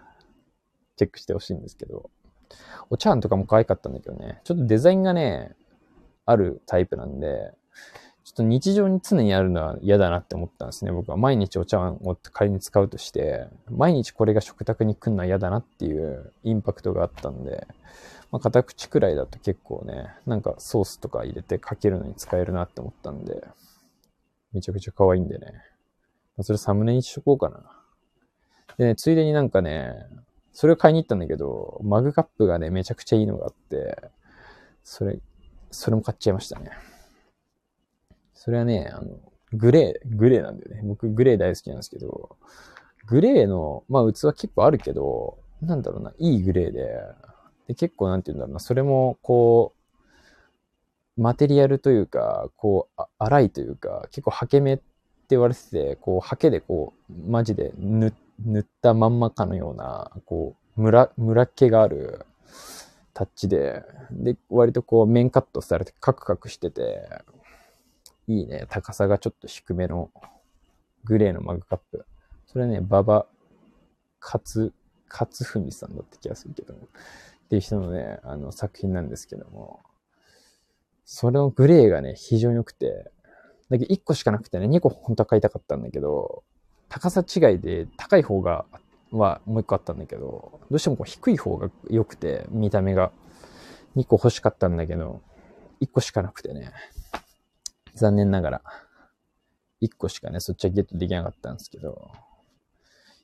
[0.97, 2.09] チェックしてほしいんですけど、
[2.89, 5.55] お茶碗とかも可愛かったんだけどね、ちょっとデザインがね、
[6.25, 7.53] あるタイプなんで、
[8.23, 10.91] ちょっと日常に常にあるのは嫌だなって思ったんですね。
[10.91, 17.65] 僕は毎日お茶碗を仮に使うとして、毎日これが食卓に来るのは嫌だなっていうインパクトがあったんで、
[18.29, 23.47] まあ、片口くらいだと結構ね、なんかソースとか入れてかけるのに使えるなって思ったんで、
[24.51, 25.53] めちゃくちゃ可愛いんでね。
[26.41, 27.63] それサムネにしとこうかな。
[28.77, 30.05] でね、ついでになんかね、
[30.57, 33.95] それを買いに行ったんだけど、マグカップがね、めちゃくちゃいいのがあって、
[34.83, 35.19] それ、
[35.69, 36.71] それも買っちゃいましたね。
[38.33, 39.19] それはね、あの、
[39.53, 40.81] グレー、グレーなんだよね。
[40.83, 42.37] 僕グレー大好きなんですけど、
[43.05, 47.01] グレーの、まあ器結構あるけど、なんだろうな、いいグレーで、
[47.67, 49.75] で結構なんて言うんだろうな、それもこ
[51.15, 54.83] う、マテリアルというか、こう、粗いというか、結構ハケ目って
[55.29, 62.25] 言われてて、こう、ハケでこう、マジで塗って塗ったまんまかのような、こう、ムラ、ムラっ気がある
[63.13, 67.09] タッチで、で、割とこう、面カットされてカクカクしてて、
[68.27, 70.11] いいね、高さがちょっと低めの
[71.03, 72.05] グレーのマグカップ。
[72.45, 73.25] それね、馬場
[74.21, 74.73] 勝、
[75.09, 79.79] 勝文さんだった気がするけども、っていう人のね、あの作品なんですけども、
[81.05, 83.09] それのグレーがね、非常に良くて、
[83.69, 86.43] だけど1個しかなくてね、2個本当は買いたかったんだけど、
[86.89, 88.65] 高さ違いで高い方が、
[89.11, 93.11] はもう1個あったんだけど、どうしてもこう低い方が良くて、見た目が。
[93.97, 95.21] 2個欲しかったんだけど、
[95.81, 96.71] 1個しかなくてね、
[97.95, 98.61] 残念ながら、
[99.81, 102.11] 1個しかね、そっちはゲットできなかったんですけど、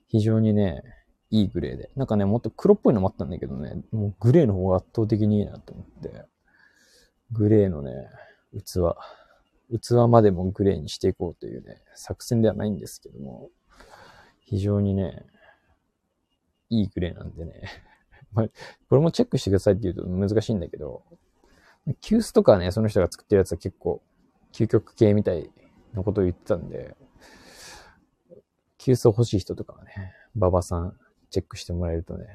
[0.08, 0.82] 非常にね、
[1.30, 1.92] いいグレーで。
[1.96, 6.26] なんかね、もっと黒っぽいのもあったんだけどね、もうグレーの方が圧倒的にいいなと思って、
[7.32, 8.10] グレーのね、
[8.52, 8.96] 器、
[9.80, 13.50] 器までもグレーにしていこうというね、作戦ではないんですけども、
[14.40, 15.26] 非常にね、
[16.70, 17.64] いいグレーなんでね、
[18.34, 18.48] まあ、
[18.90, 21.04] これもチェックしてくださいって言うと難しいんだけど、
[22.02, 24.02] 急須とかね、その人が作ってるやつは結構、
[24.52, 25.50] 究極系みたい
[25.94, 26.96] なことを言ってたんで、
[28.78, 30.98] 急須欲しい人とかはね、馬場さん
[31.30, 32.28] チェックしてもらえるとね、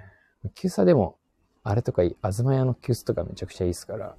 [0.55, 1.19] 急須でも、
[1.63, 4.17] あれとかいい、あずま屋の急須とかめちゃくちゃいいですから、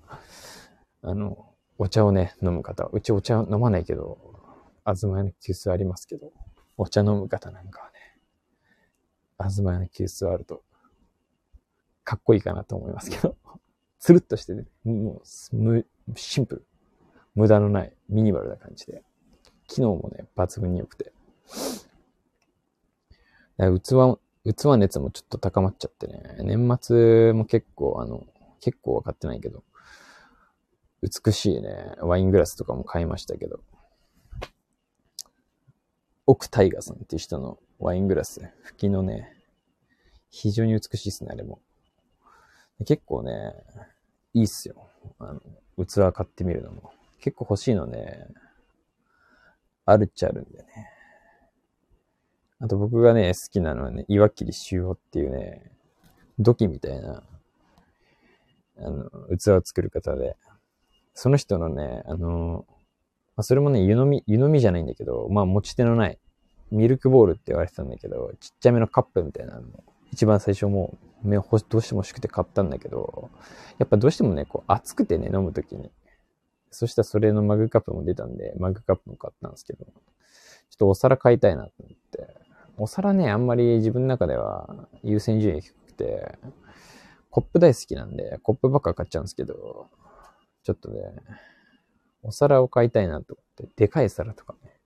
[1.02, 1.49] あの、
[1.82, 4.18] お茶をね、飲む方、うちお茶飲まないけど、
[4.84, 6.34] あずま屋の急須ありますけど、
[6.76, 7.94] お茶飲む方なんかはね、
[9.38, 10.62] あずま屋の急須あると、
[12.04, 13.38] かっこいいかなと思いますけど、
[13.98, 15.26] つるっとしてね、もう、
[16.18, 16.66] シンプル。
[17.34, 19.02] 無駄のないミニマルな感じで、
[19.68, 21.14] 機能もね、抜群に良くて。
[23.58, 24.20] 器、
[24.54, 28.28] 器熱もちょっと高まっちゃってね、年末も結構あの、
[28.60, 29.64] 結構わかってないけど、
[31.02, 33.62] 美しいね、ワイングラスとかも買いましたけど、
[36.26, 39.34] 奥タイガさんっていう人のワイングラス、吹きのね、
[40.30, 41.60] 非常に美しいですね、あれも。
[42.86, 43.54] 結構ね、
[44.34, 44.90] いいっすよ。
[45.20, 45.42] あの、
[45.86, 46.92] 器買ってみるのも。
[47.20, 48.28] 結構欲しいのね、
[49.86, 50.66] あるっちゃあるんでね。
[52.60, 55.72] あと僕がね、好きなのはね、岩切修夫っていうね、
[56.38, 57.24] 土器みたいな、
[58.78, 60.36] あの、器を作る方で、
[61.22, 62.66] その人のね、あの、
[63.36, 66.18] まあ、それもね、湯飲み、湯飲みじゃないんだけど、まあ持ち手のない、
[66.72, 69.64] ミルクボールって言われてたんだけど、ちっちゃめのカップみたいなの、
[70.14, 73.30] 一番最初もう、目をどうしても欲しくて買ったんだけど、
[73.80, 75.92] やっぱどうしてもね、こう熱くてね、飲むときに、
[76.72, 79.92] そしたらそれのマグカップも出たんで、マグカップも買ったんですけど、ちょっ
[80.78, 82.34] とお皿買いたいなと思って。
[82.78, 86.40] お皿ね、あんまり自分の中では優先順位低くて、
[87.30, 89.88] コップ大好きなんで、コップばっか買っちゃうんですけど、
[90.64, 91.00] ちょっとね、
[92.22, 94.80] お皿を買いたいなと思って、でかい皿とかね、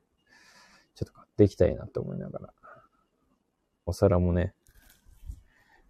[0.95, 2.53] ちょっと買っていきたいなと思いながら、
[3.85, 4.53] お皿もね、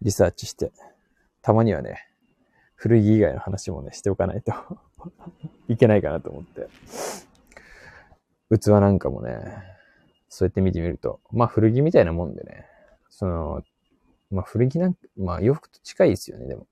[0.02, 0.72] リサーチして、
[1.42, 2.08] たまにはね、
[2.74, 4.52] 古着以外の話もね、しておかないと
[5.68, 6.68] いけないかなと思って。
[8.50, 9.74] 器なんかもね、
[10.28, 12.66] そうやって見てみると、まあ古着みたいなもんでね、
[13.08, 13.62] その、
[14.30, 16.66] まあ古着なんか、まあ洋服と近いですよね、でも。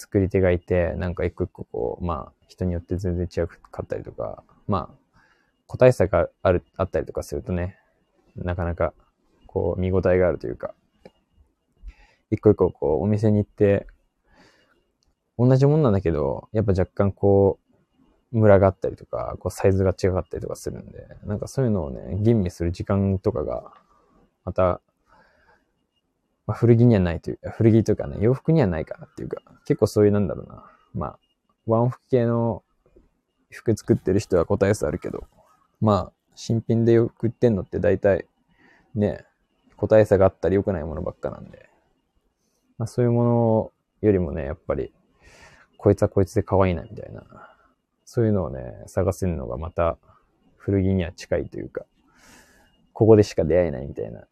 [0.00, 5.18] 作り手がいて、なんか一個一個こう、まあ人によって全然違かったりとか、まあ
[5.66, 7.76] 個体差がある、あったりとかするとね、
[8.36, 8.94] なかなか
[9.46, 10.74] こう見応えがあるというか、
[12.30, 13.86] 一個一個こうお店に行って
[15.40, 17.58] 同じもんなんだけど、やっぱ若干こ
[18.32, 23.72] う、ムラがあったりとか、こうサイズが違かったりとかするんで、なんかそういうのをね、吟味する時間とかが、
[24.44, 24.82] また、
[26.50, 30.64] まあ、古着にはないというか、古着というかね、洋服にはないかなっていうか、結構そういうなんだろうな。
[30.94, 31.18] まあ、
[31.64, 32.64] ワンオフ系の
[33.50, 35.28] 服作ってる人は答え差あるけど、
[35.80, 38.26] まあ、新品でよく売ってんのって大体、
[38.96, 39.24] ね、
[39.76, 41.68] 個体差があったり良くないものばっかなんで、
[42.78, 44.92] まあそういうものよりもね、やっぱり
[45.76, 47.22] こいつはこいつで可愛いな、みたいな。
[48.04, 49.98] そういうのをね、探せるのがまた
[50.56, 51.86] 古着には近いというか、
[52.92, 54.26] ここでしか出会えないみたいな、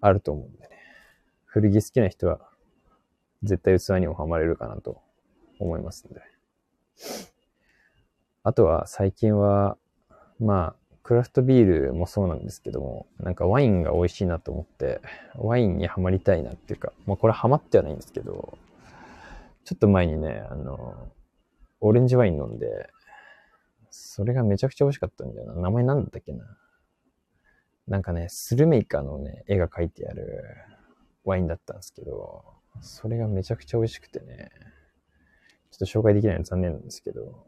[0.00, 0.75] あると思うんでね。
[1.56, 2.38] 古着好きな人は、
[3.42, 5.00] 絶対器にもハマれるかなと
[5.58, 6.20] 思いますんで。
[8.42, 9.78] あとは最近は、
[10.38, 15.00] まあ、クラフトビールもそうなんですけども、なんかワインが美味しいなと思って、
[15.34, 18.58] ワインにはまりたいなっていうか、まあこれハマってはないんですけど、
[19.64, 21.08] ちょっと前にね、あの、
[21.80, 22.90] オレンジワイン飲んで、
[23.88, 25.62] それがめちゃくちゃ美味しかったんだよな。
[25.62, 26.44] 名前なんだったっけな。
[27.88, 30.44] なんかね、スルメイカのね、絵が描いてある
[31.26, 32.44] ワインだったんですけど、
[32.80, 34.50] それがめちゃくちゃ美味しくてね、
[35.70, 37.44] ちょっと紹介できないの残念なんですけど、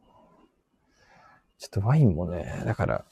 [1.59, 3.05] ちょっとワインもね、だから、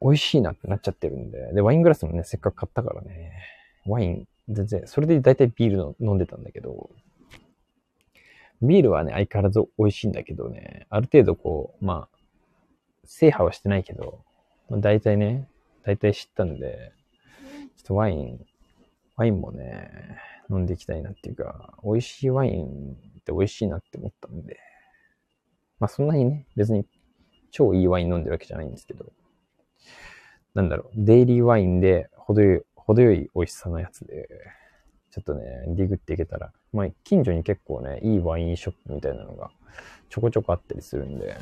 [0.00, 1.52] 美味しいなってなっちゃってるんで。
[1.54, 3.32] で、ワイングラスもね、せっかく買ったからね。
[3.86, 6.90] ワイン、全然、それで大体ビールの飲んでたんだけど、
[8.60, 12.18] ビールはね、相変わらず美味しいんだけどね、ある程度こう、まあ、
[13.04, 14.24] 制覇はしてないけど、
[14.68, 15.48] まあ、大体ね、
[15.84, 16.92] 大体知ったんで、
[17.76, 18.44] ちょっとワイン、
[19.16, 20.18] ワインもね、
[20.50, 24.58] 飲んでいきたいなっていうか、美味しいワインって美味しいなって思ったんで、
[25.78, 26.86] まあそんなにね、別に
[27.50, 29.12] 超いいワイン飲んでるわけじゃないんですけど、
[30.54, 34.28] なんだろう、デイリーワインで程よい、程よい美味しさのやつで、
[35.10, 39.50] ちょっとね、ディグっていけたら、まあ近所に結構ね、いいワインショップみたいなのが
[40.08, 41.36] ちょこちょこあったりするんで、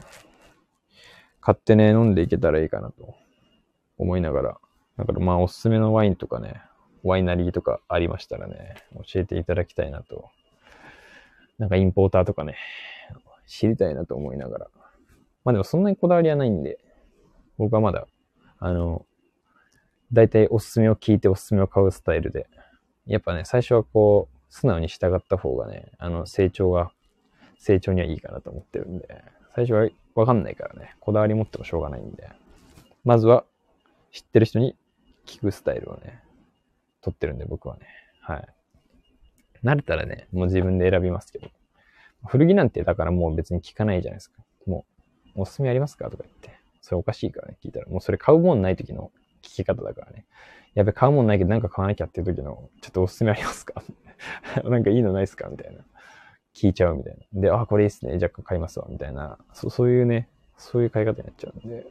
[1.41, 3.15] 買ってね、飲んでいけたらいいかなと
[3.99, 4.59] 思いながら、
[4.99, 6.63] だからまあおすすめのワインとかね、
[7.03, 8.77] ワイナリーとかありましたらね、
[9.13, 10.31] 教えていただきたいなと。
[11.59, 12.57] なんかインポーターとかね、
[13.47, 14.67] 知りたいなと思いながら。
[15.45, 16.79] まあでもそんなにこだわりはないんで、
[17.59, 18.07] 僕はまだ、
[18.59, 19.05] あの、
[20.13, 22.47] 大体おすすめを聞いておすすめを買うスタイルで。
[23.07, 26.93] やっぱね、最初はこう、素直に従った方がね、あの、成長が、
[27.59, 32.29] 成長にはいいかなと思ってるんで、最初はわかんないからね、こだわり持ってもしょうがないんで、
[33.05, 33.45] まずは
[34.13, 34.77] 知ってる人に
[35.27, 36.21] 聞くスタイルをね、
[37.03, 37.87] 取ってるんで僕はね、
[38.21, 38.47] はい。
[39.65, 41.51] 慣れたらね、もう自分で選びますけど、
[42.27, 44.43] 古着なんてだからもう別に聞かないじゃないですか。
[44.67, 44.87] も
[45.37, 46.51] う、おすすめありますかとか言って。
[46.81, 47.87] それおかしいからね、聞いたら。
[47.87, 49.13] もうそれ買うもんない時の
[49.43, 50.27] 聞き方だからね。
[50.75, 53.83] やべ、買うもんないけどなんか買わなきゃっていう時の、ちょっとおすすめありますか？
[54.65, 55.49] なんかいいのないっすか？
[55.49, 55.85] みたいな。
[56.55, 57.41] 聞いちゃうみたいな。
[57.41, 58.19] で、あ、これいいっすね。
[58.19, 58.87] じゃあ買いますわ。
[58.89, 59.39] みたいな。
[59.53, 61.87] そそういうね、そういう買い方になっちゃうんで。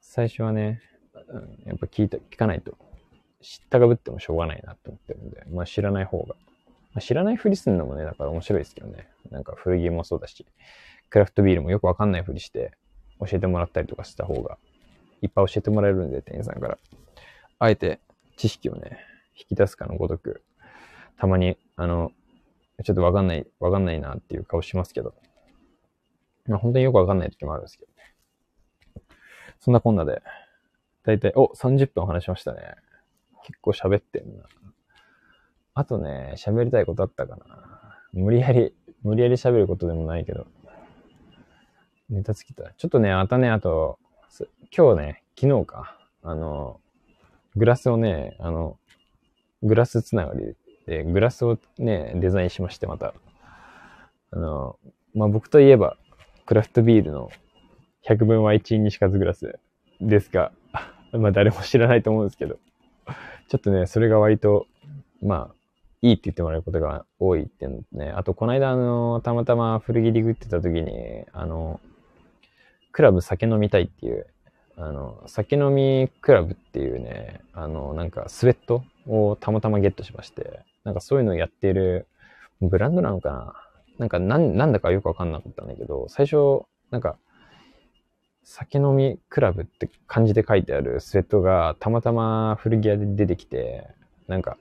[0.00, 0.80] 最初はね、
[1.28, 2.76] うん、やっぱ聞いた、聞かないと。
[3.42, 6.34] 知ったかぶってもしょうがないなって思ってるんで、まあ知らない方が。
[6.96, 9.06] まあ、知らないふりするのもね、だから面白いですけどね。
[9.30, 10.46] なんか古着もそうだし、
[11.10, 12.72] クラフトビールもよくわかんないふりして
[13.20, 14.56] 教えてもらったりとかした方が、
[15.20, 16.78] いっぱい教えてもらえるんで、店員さんから。
[17.58, 18.00] あえて
[18.36, 18.98] 知識をね、
[19.36, 20.42] 引き出すかのごとく、
[21.18, 22.12] たまに、あの、
[22.82, 25.14] ちょっとわかんない、わかんないなっていう顔しますけど。
[26.46, 29.06] まあ本当によくわかんない時もあるんですけどね。
[29.60, 30.22] そんなこんなで、
[31.04, 32.76] だいたい、お、30分話しましたね。
[33.46, 34.44] 結構喋ってんな。
[35.74, 37.98] あとね、喋りたいことあったかな。
[38.12, 40.48] 無理やり、無理やり喋ることでもないけど。
[42.10, 42.72] ネタ尽きた。
[42.76, 43.98] ちょっとね、またね、あと、
[44.76, 45.96] 今日ね、昨日か。
[46.22, 46.80] あの、
[47.54, 48.78] グラスをね、あの、
[49.62, 50.56] グラスつながり
[50.86, 53.14] で、グラスをね、デザインしまして、また。
[54.32, 54.78] あの、
[55.14, 55.96] まあ、僕といえば、
[56.46, 57.30] クラフトビールの
[58.08, 59.58] 100分は1西数グラス
[60.00, 60.52] ですが、
[61.12, 62.58] まあ、誰も知らないと思うんですけど、
[63.48, 64.66] ちょっとね、それが割と、
[65.22, 65.54] まあ、
[66.02, 68.10] いいって言ってもらえることが多いってね。
[68.10, 71.80] あと、この間、あの、たまたま古着リグってた時に、あの、
[72.92, 74.26] クラブ酒飲みたいっていう、
[74.76, 82.06] あの、酒飲みクラブっていうね、あの、なんかスウェットをたまたまゲットしまして、なんかそういうのをやっている
[82.60, 83.54] ブランドなのかな？
[83.98, 87.16] なんか、なんだかよくわかんなかったんだけど、最初、なんか、
[88.48, 93.88] 酒飲みクラブって漢字で書いてあるスウェットがたまたま古着屋で出てきて、
[94.28, 94.56] なんか、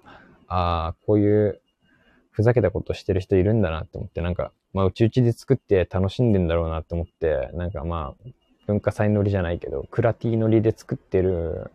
[0.48, 1.62] ああ、こういう
[2.32, 8.30] ふざけたことしてる人いるんだなって思って、なんか、まあ、うちうちで作って楽しんでんだろうなって思って、なんかまあ、
[8.66, 11.70] 文化祭乗りじゃないけど、クラティ乗りで作ってる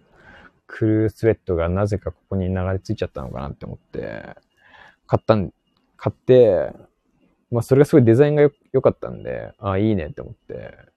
[0.66, 4.34] クルースウェットがなぜかここに流れ着いちゃったのかなって思って、
[5.06, 5.52] 買ったん、
[5.96, 6.72] 買って、
[7.52, 10.90] まあそれがすごいデザインが良かったんで、ああ、いいねって思って、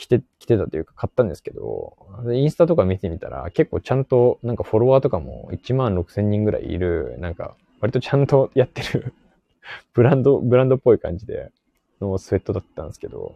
[0.00, 1.94] 来て、来てたというか買ったんですけど、
[2.32, 9.12] インスタとか見てみたら結構ちゃんとなんかフォロワーとかも1万6千人ぐらいいる、なんか割とちゃんとやってる
[9.92, 11.52] ブランド、ブランドっぽい感じで
[12.00, 13.34] のスウェットだったんですけど、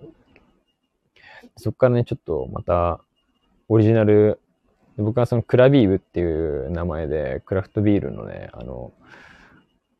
[1.59, 2.99] そこからね、ちょっとまた
[3.69, 4.41] オリジナル、
[4.97, 8.91] 僕はそのクラビーブっていう名前でクラフトビールのね、あの、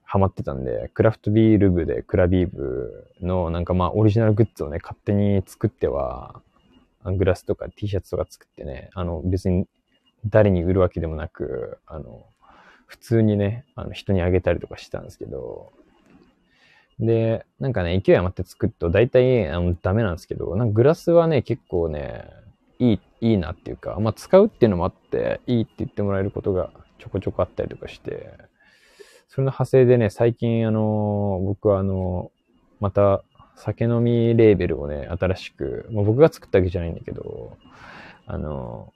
[0.03, 6.41] ハマってたんで、クラフトビール部でクラビー部のなんかまあオリジナルグッズをね、勝手に作っては、
[7.13, 9.67] グラスとか T シャツとか作ってね、あの別に
[10.27, 12.25] 誰に売るわけでもなく、あの、
[12.87, 15.73] 普通にね、あの人にあげたりとかしたんですけど、
[17.01, 22.31] で、なんかね、勢い余って作ると大体あのダメなんですけど、なんかグラスはね、結構ね、
[22.79, 28.33] いい、いいなっていうか、まあ使うっていうのもあって、いいって言ってもらえることがちょこちょこあったりとかして、
[29.29, 32.31] それの派生でね、最近あの、僕はあの、
[32.81, 33.25] また
[33.57, 37.57] 酒飲みレーベルをね、新しく、まあ、僕が作ったわけじゃないんだけど、
[38.27, 38.93] あの、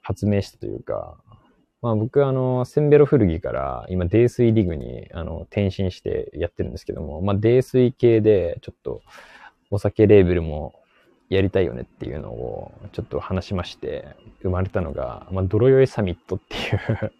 [0.00, 1.16] 発明したというか、
[1.82, 9.02] まあ僕あの、センベロ古着から今泥水リグにあの転身してやってるんですけども、まあ泥水系でちょっと
[9.70, 10.74] お酒レーベルも
[11.30, 14.08] やりたいよねっていうのをちょっと話しまして、
[14.42, 16.58] 生まれたのが、まあ、泥酔いサミットってい
[17.06, 17.12] う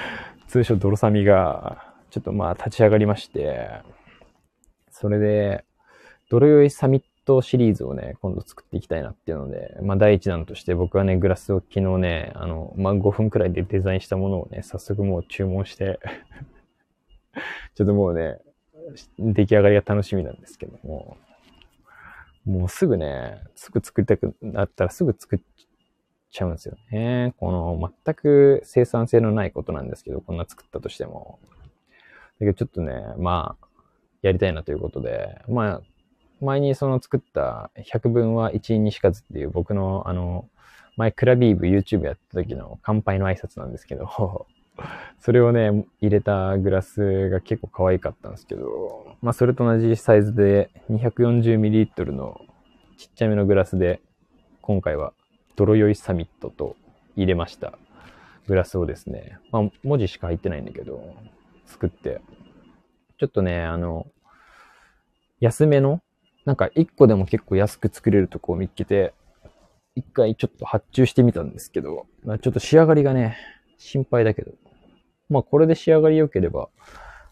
[0.48, 3.68] 通称泥サミが、ちょっとまあ立ち上がりまして、
[4.90, 5.64] それで、
[6.30, 16.00] 泥酔いサミットシリーズをね、今度作っていきたいなっていうので、まあ第一弾として僕はね、グラスを昨日ね、あの、まあ5分くらいでデザインしたものをね、早速もう注文して
[17.74, 18.38] ちょっともうね、
[19.18, 21.16] 出来上がりが楽しみなんですけども、
[22.44, 25.40] もうすぐね、すぐ作りたくなったらすぐ作っ
[26.30, 27.34] ちゃうんですよね。
[27.38, 31.40] この全く生産性のないことなんですけど、こんな作ったとしても。
[32.38, 33.66] だけどちょっとね、まあ、
[34.22, 35.82] やりたいなということで、まあ、
[36.40, 40.48] 前にその作った100分は一因にしかずっていう僕のあの、
[40.96, 44.46] 前クラビーブ YouTube やった時の乾杯の挨拶なんですけど、
[45.20, 52.40] それをね、入れたグラスが結構可愛かったんですけど、まあそれと同じサイズで 240ml の
[52.96, 54.00] ちっちゃめのグラスで、
[54.60, 55.12] 今回は
[55.54, 56.76] 泥酔いサミットと
[57.14, 57.78] 入れました。
[58.46, 61.14] グラスをですね、まあ文字しか入ってないんだけど、
[61.66, 62.20] 作って、
[63.18, 64.06] ちょっとね、あの、
[65.40, 66.00] 安めの、
[66.46, 69.12] なんか1個でも結構安く作れるとこを見つけて、
[69.96, 73.36] 一回ちょっと発注してみたんですけど、まあ、ちょっと仕上がりがね、
[73.78, 74.52] 心配だけど、
[75.28, 76.68] まあこれで仕上がり良ければ、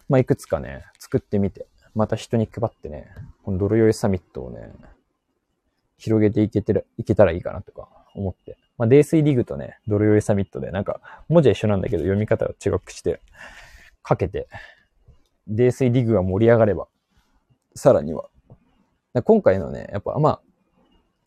[0.09, 3.09] まあいくつかね、作ってみて、また人に配ってね、
[3.45, 4.73] この泥酔いサミットをね、
[5.97, 8.59] 広げていけてる、いけたらいいかなとか思って。
[8.77, 13.21] まあ、泥酔リグとね、泥酔いサミットで、なんか、文字は一緒なんだけど、読み方が違くして、
[14.03, 14.49] かけて、
[15.47, 16.89] 泥酔リグが盛り上がれば、
[17.77, 18.29] さらには。
[19.23, 20.41] 今回のね、やっぱ、まあ、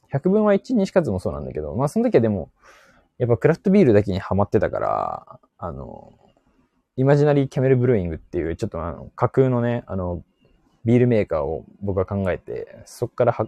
[0.09, 2.51] 百分は一にしかずもそうなんだけど、まあ、その時はでも、
[3.17, 6.13] やっぱクラフトビールだけにハマってたから、あの、
[6.95, 10.23] イマジナリーキャメルブルーイングっていう、ちょっとあの、架空のね、あの、
[10.85, 13.47] ビールメーカーを僕は考えて、そこからは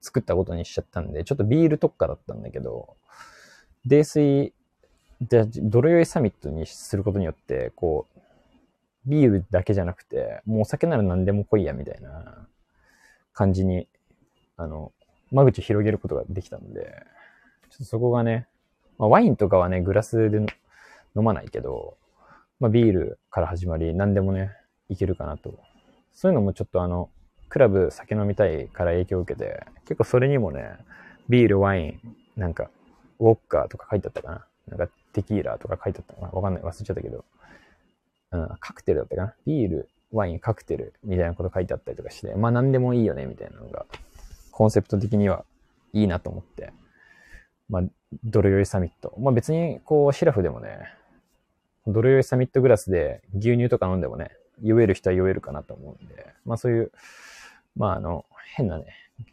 [0.00, 2.96] 作ったことにしちゃったんで、ちょっとビール特化だったんだけど、
[3.86, 4.54] 泥酔、
[5.22, 8.20] じゃ泥酔いサミットにすることによって、こう、
[9.06, 12.46] ビールだけじゃなくて、もうお酒なら何でも来いや、みたいな。
[13.34, 13.86] 感じに、
[14.56, 14.92] あの、
[15.32, 17.04] 間口広げることができたので、
[17.70, 18.46] ちょっとそこがね、
[18.98, 21.96] まあ、ワインとかはね、グラスで飲まないけど、
[22.60, 24.52] まあ、ビールから始まり、何でもね、
[24.88, 25.52] いけるかなと。
[26.12, 27.10] そういうのもちょっとあの、
[27.48, 30.76] クラブ酒飲みたいから影響を受けて、結構それにもね、
[31.28, 32.00] ビール、ワイン、
[32.36, 32.70] なんか、
[33.18, 34.46] ウォッカーとか書いてあったかな。
[34.68, 36.28] なんか、テキーラとか書いてあったかな。
[36.28, 36.62] わかんない。
[36.62, 37.24] 忘れちゃったけど。
[38.32, 39.34] うん、カクテルだったかな。
[39.46, 43.84] ビール、ワイン、カクテルみたいなこと書いてあったりとかして、まあ何でもいいよね、みたいなのが、
[44.52, 45.44] コンセプト的には
[45.92, 46.72] いいなと思って。
[47.68, 47.82] まあ、
[48.24, 49.14] 泥酔いサミット。
[49.18, 50.78] まあ別に、こう、シラフでもね、
[51.86, 54.30] 泥酔いサミットグラスで牛乳とか飲んでもね、
[54.62, 56.92] 酔える人は酔えるかなと思うんで、まあそういう、
[57.76, 58.86] まああの、変なね、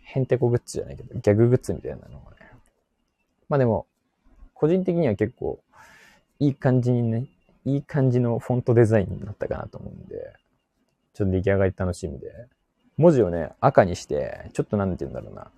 [0.04, 2.38] へんてこグッズじゃないけど、ギャググッズみたいなのがね。
[3.50, 3.86] まあでも、
[4.54, 5.62] 個人的には結構、
[6.40, 7.28] いい感じにね、
[7.66, 10.34] いい感じのフォントデザインになったかなと思うんで、
[11.22, 12.32] ちょっと出来上がり楽しみで、
[12.97, 15.51] 文字をね、赤にして、ちょっとなんて言うんだろうな、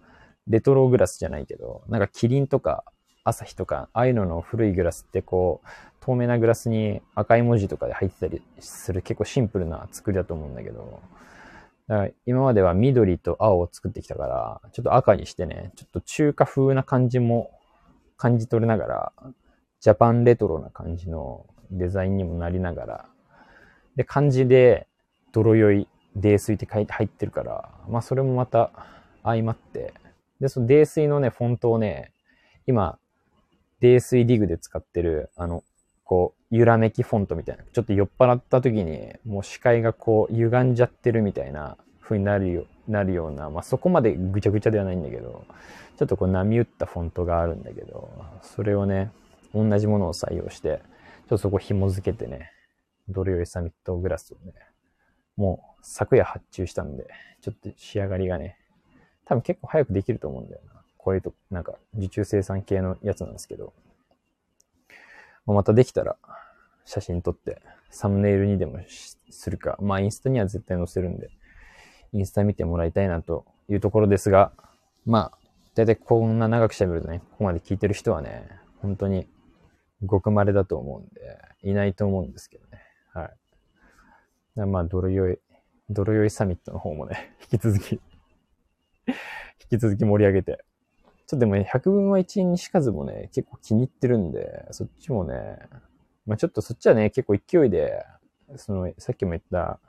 [0.48, 2.84] レトログラスじゃないけど、なんかキリンとか
[3.24, 5.68] 朝日とか、ああいうのの古いグラスってこう、
[6.02, 11.00] 透明なグラスに赤い文字とかで入ってたりする結構シンプルな作りだと思うんだけど、
[11.88, 17.58] だから今までは緑と青を作ってきたから、ちょっと赤にしてね、ちょっと中華風な感じも
[18.18, 19.14] 感じ取れながら、
[19.80, 23.06] ジャパンレトロな感じのデザインにもなりながら、
[23.96, 24.88] で、漢字で
[25.34, 28.72] 泥酔い、泥酔って書いて入ってるから、まあそれもまた
[29.24, 29.94] 相まって、
[30.40, 32.12] で、その泥酔のね、フォントをね、
[32.68, 32.98] 今、
[33.82, 35.64] 泥酔リグで使ってる、あの、
[36.06, 37.64] こう、揺らめきフォントみたいな。
[37.64, 45.46] ちょっと酔っ払った時に、もう視界がこう、歪んじゃってるみたいな風になるよ、なるような、まあ、そこまでぐちゃぐちゃではないんだけど、
[45.98, 48.10] ちょっとこう波打ったフォントがあるんだけど、
[48.42, 49.12] それをね、
[49.54, 52.52] 同じものを採用して、ちょっとそこ紐付けてね、
[53.08, 54.54] ドルよりサミットグラスをね、
[55.36, 57.08] もう昨夜発注したんで、
[57.42, 58.58] ちょっと仕上がりがね、
[59.26, 60.82] 多分結構早くできると思うんだよな。
[60.98, 63.74] こういうと、なんか、受注生産系のやつなんですけど、
[65.46, 66.16] またできたら、
[66.86, 68.80] 写真撮って、サムネイルにでも
[69.30, 71.30] するか、まあ、インスタには絶対載せるんで、
[72.14, 74.54] インスタ見てもらいたいなというところですが、
[75.06, 75.38] まあ、
[75.76, 78.48] だいたいこんな長く喋るとね、ここまで聞いてる人はね、
[78.82, 79.28] 本当に
[80.06, 82.82] ごく稀だと思うんで、いないと思うんですけどね。
[83.14, 83.30] はい。
[84.56, 85.40] まあ、泥酔い、
[85.90, 87.92] 泥酔いサミットの方もね、 引き続き
[89.08, 89.14] 引
[89.70, 90.64] き続き盛り上げて
[91.26, 95.58] ちょっとでもね、百分は一にしかずもね、結構気に入ってるんで、そっちもね、
[96.26, 98.06] まあちょっとそっちはね、結構勢いで、
[98.58, 99.80] その、さっきも言った、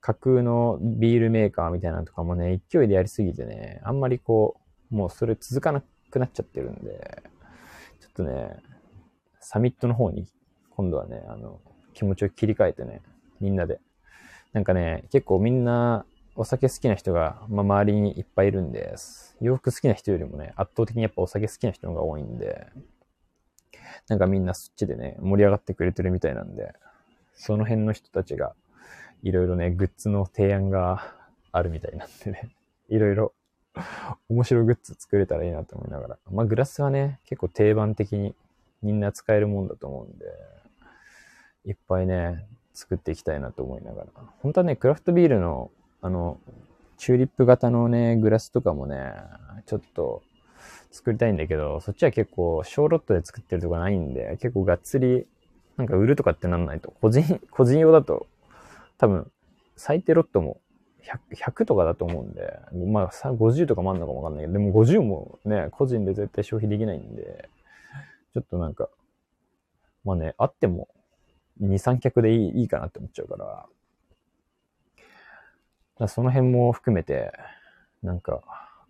[0.00, 4.60] 架空のビールメーカーみたいなのとかもね、勢いでやりすぎてね、あんまりこ
[4.92, 7.22] う、もうそれ続かなくなっちゃってるんで、
[8.00, 8.56] ちょっとね、
[9.40, 10.26] サミットの方に
[10.70, 11.60] 今度はね、あの、
[11.92, 13.02] 気持ちを切り替えてね、
[13.40, 13.80] みんなで。
[14.54, 19.36] なんかね、結構みんなお酒好きな人が、まあ、周りにいっぱいいるんです。
[19.40, 22.68] 洋服好きな人よりもね、圧倒的にやっぱお酒好きな人が多いんで、
[24.08, 26.72] なんかみんなそっちでね、盛り上がってくれてるみたいなんで、
[27.34, 28.54] その辺の人たちが、
[29.24, 31.14] いろいろね、グッズの提案が
[31.50, 32.50] あるみたいなんでね、
[32.88, 33.32] いろいろ
[34.28, 36.18] 面白グッズ作れたらいいなと思いながら。
[36.30, 38.36] まあグラスはね、結構定番的に
[38.82, 40.26] みんな使えるもんだと思うんで、
[41.64, 44.08] いっぱいね、作っていきたいなと思いながら。
[44.42, 45.70] 本当はね、クラフトビールの
[46.04, 46.38] あの、
[46.98, 49.14] チューリップ型のね、グラスとかもね、
[49.64, 50.22] ちょっと
[50.90, 55.26] 作りたいんだけど、そっちは結構小ロットで作ってるとかないんで、結構がっつり、
[55.78, 58.26] なんか売るとかってなんないと、個人、個人用だと、
[58.98, 59.30] 多分、
[59.76, 60.60] 最低ロットも
[61.32, 67.48] 100 100とかだと思うんで、まあ50とかもあんのかもわかんないけど、でも50もね、個人で絶対消費できないんで、
[68.34, 68.90] ちょっとなんか、
[70.04, 70.88] まあね、あっても
[71.60, 73.66] 2、3脚でいいいいかなって思っちゃうから、
[75.98, 77.32] だその辺も含めて、
[78.02, 78.42] なんか、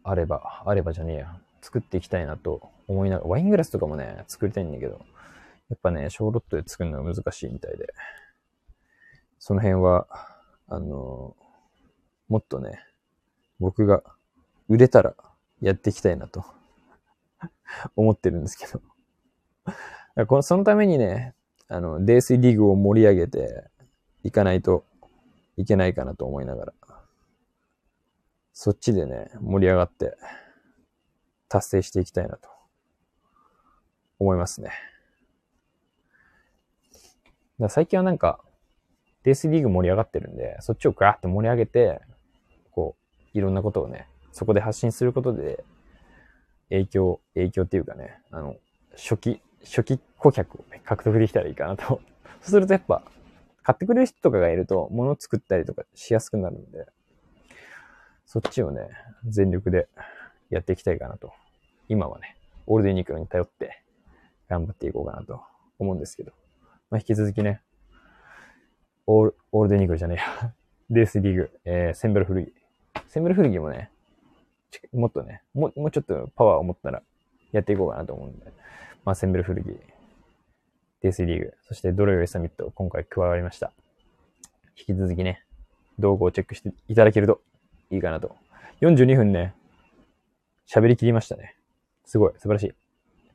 [0.02, 1.40] あれば、あればじゃねえや。
[1.60, 5.00] 作っていきたいなと思いながら、ワイングラスとかもね、作りたいんだけど、
[5.70, 7.94] やっぱね、小ロットで作るのが難しいみたいで、
[9.38, 10.06] その辺は、
[10.68, 11.36] あの、
[12.28, 12.80] もっとね、
[13.60, 14.02] 僕が
[14.68, 15.14] 売れたら
[15.60, 16.44] やっていきたいなと。
[17.96, 18.80] 思ってるんですけど。
[20.26, 21.34] この、そのためにね、
[21.68, 23.64] あの、泥水リーグを盛り上げて
[24.22, 24.84] いかないと
[25.56, 26.72] いけないかなと思いながら、
[28.52, 30.16] そっちでね、盛り上がって
[31.48, 32.48] 達成していきたいなと
[34.18, 34.70] 思いますね。
[37.58, 38.40] だ最近はなんか、
[39.22, 42.00] デースリーグ盛り上がってるんで、そっちをガーって盛り上げて、
[42.70, 42.96] こ
[43.34, 45.64] う、いろんなことをね、そこで発信することで、
[46.68, 48.56] 影響、影響っていうかね、あの、
[48.96, 52.00] 初期、初期顧客をね、獲得できたらいいかなと。
[52.40, 53.02] そうするとやっぱ、
[53.62, 56.86] 買ってくれる人とかがいると、物作ったりとかしやすくなるんで、
[58.24, 58.88] そっちをね、
[59.26, 59.86] 全力で
[60.48, 61.34] やっていきたいかなと。
[61.90, 63.82] 今はね、オールデンニクロに頼って
[64.48, 65.42] 頑張っていこうかなと
[65.78, 66.32] 思うんですけど。
[66.90, 67.60] まあ、引き続きね、
[69.06, 70.54] オール、オールデンニクロじゃねえや。
[70.88, 72.54] レースリーグ、えー、センベル古着。
[73.08, 73.90] センベル古着もね、
[74.92, 77.02] もっとね、もう、もうちょっとパワーを持ったら
[77.52, 78.46] やっていこうかなと思うんで。
[79.04, 79.93] まあ、センベル古着、
[81.04, 83.74] デースリーグ、そしてドロヨイサミットを、今回加わりました。
[84.74, 85.44] 引き続きね、
[85.98, 87.42] 動画をチェックしていただけると
[87.90, 88.34] いいかなと。
[88.80, 89.54] 42分ね、
[90.66, 91.56] 喋り切りましたね。
[92.06, 92.72] すごい、素晴らしい。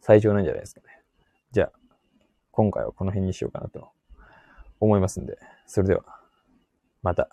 [0.01, 0.87] 最長なんじゃないですかね。
[1.51, 1.71] じゃあ、
[2.49, 3.91] 今回はこの辺にしようかなと
[4.79, 6.03] 思いますんで、それでは、
[7.03, 7.29] また、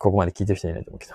[0.00, 1.14] ここまで聞いてる人いないと思うけど、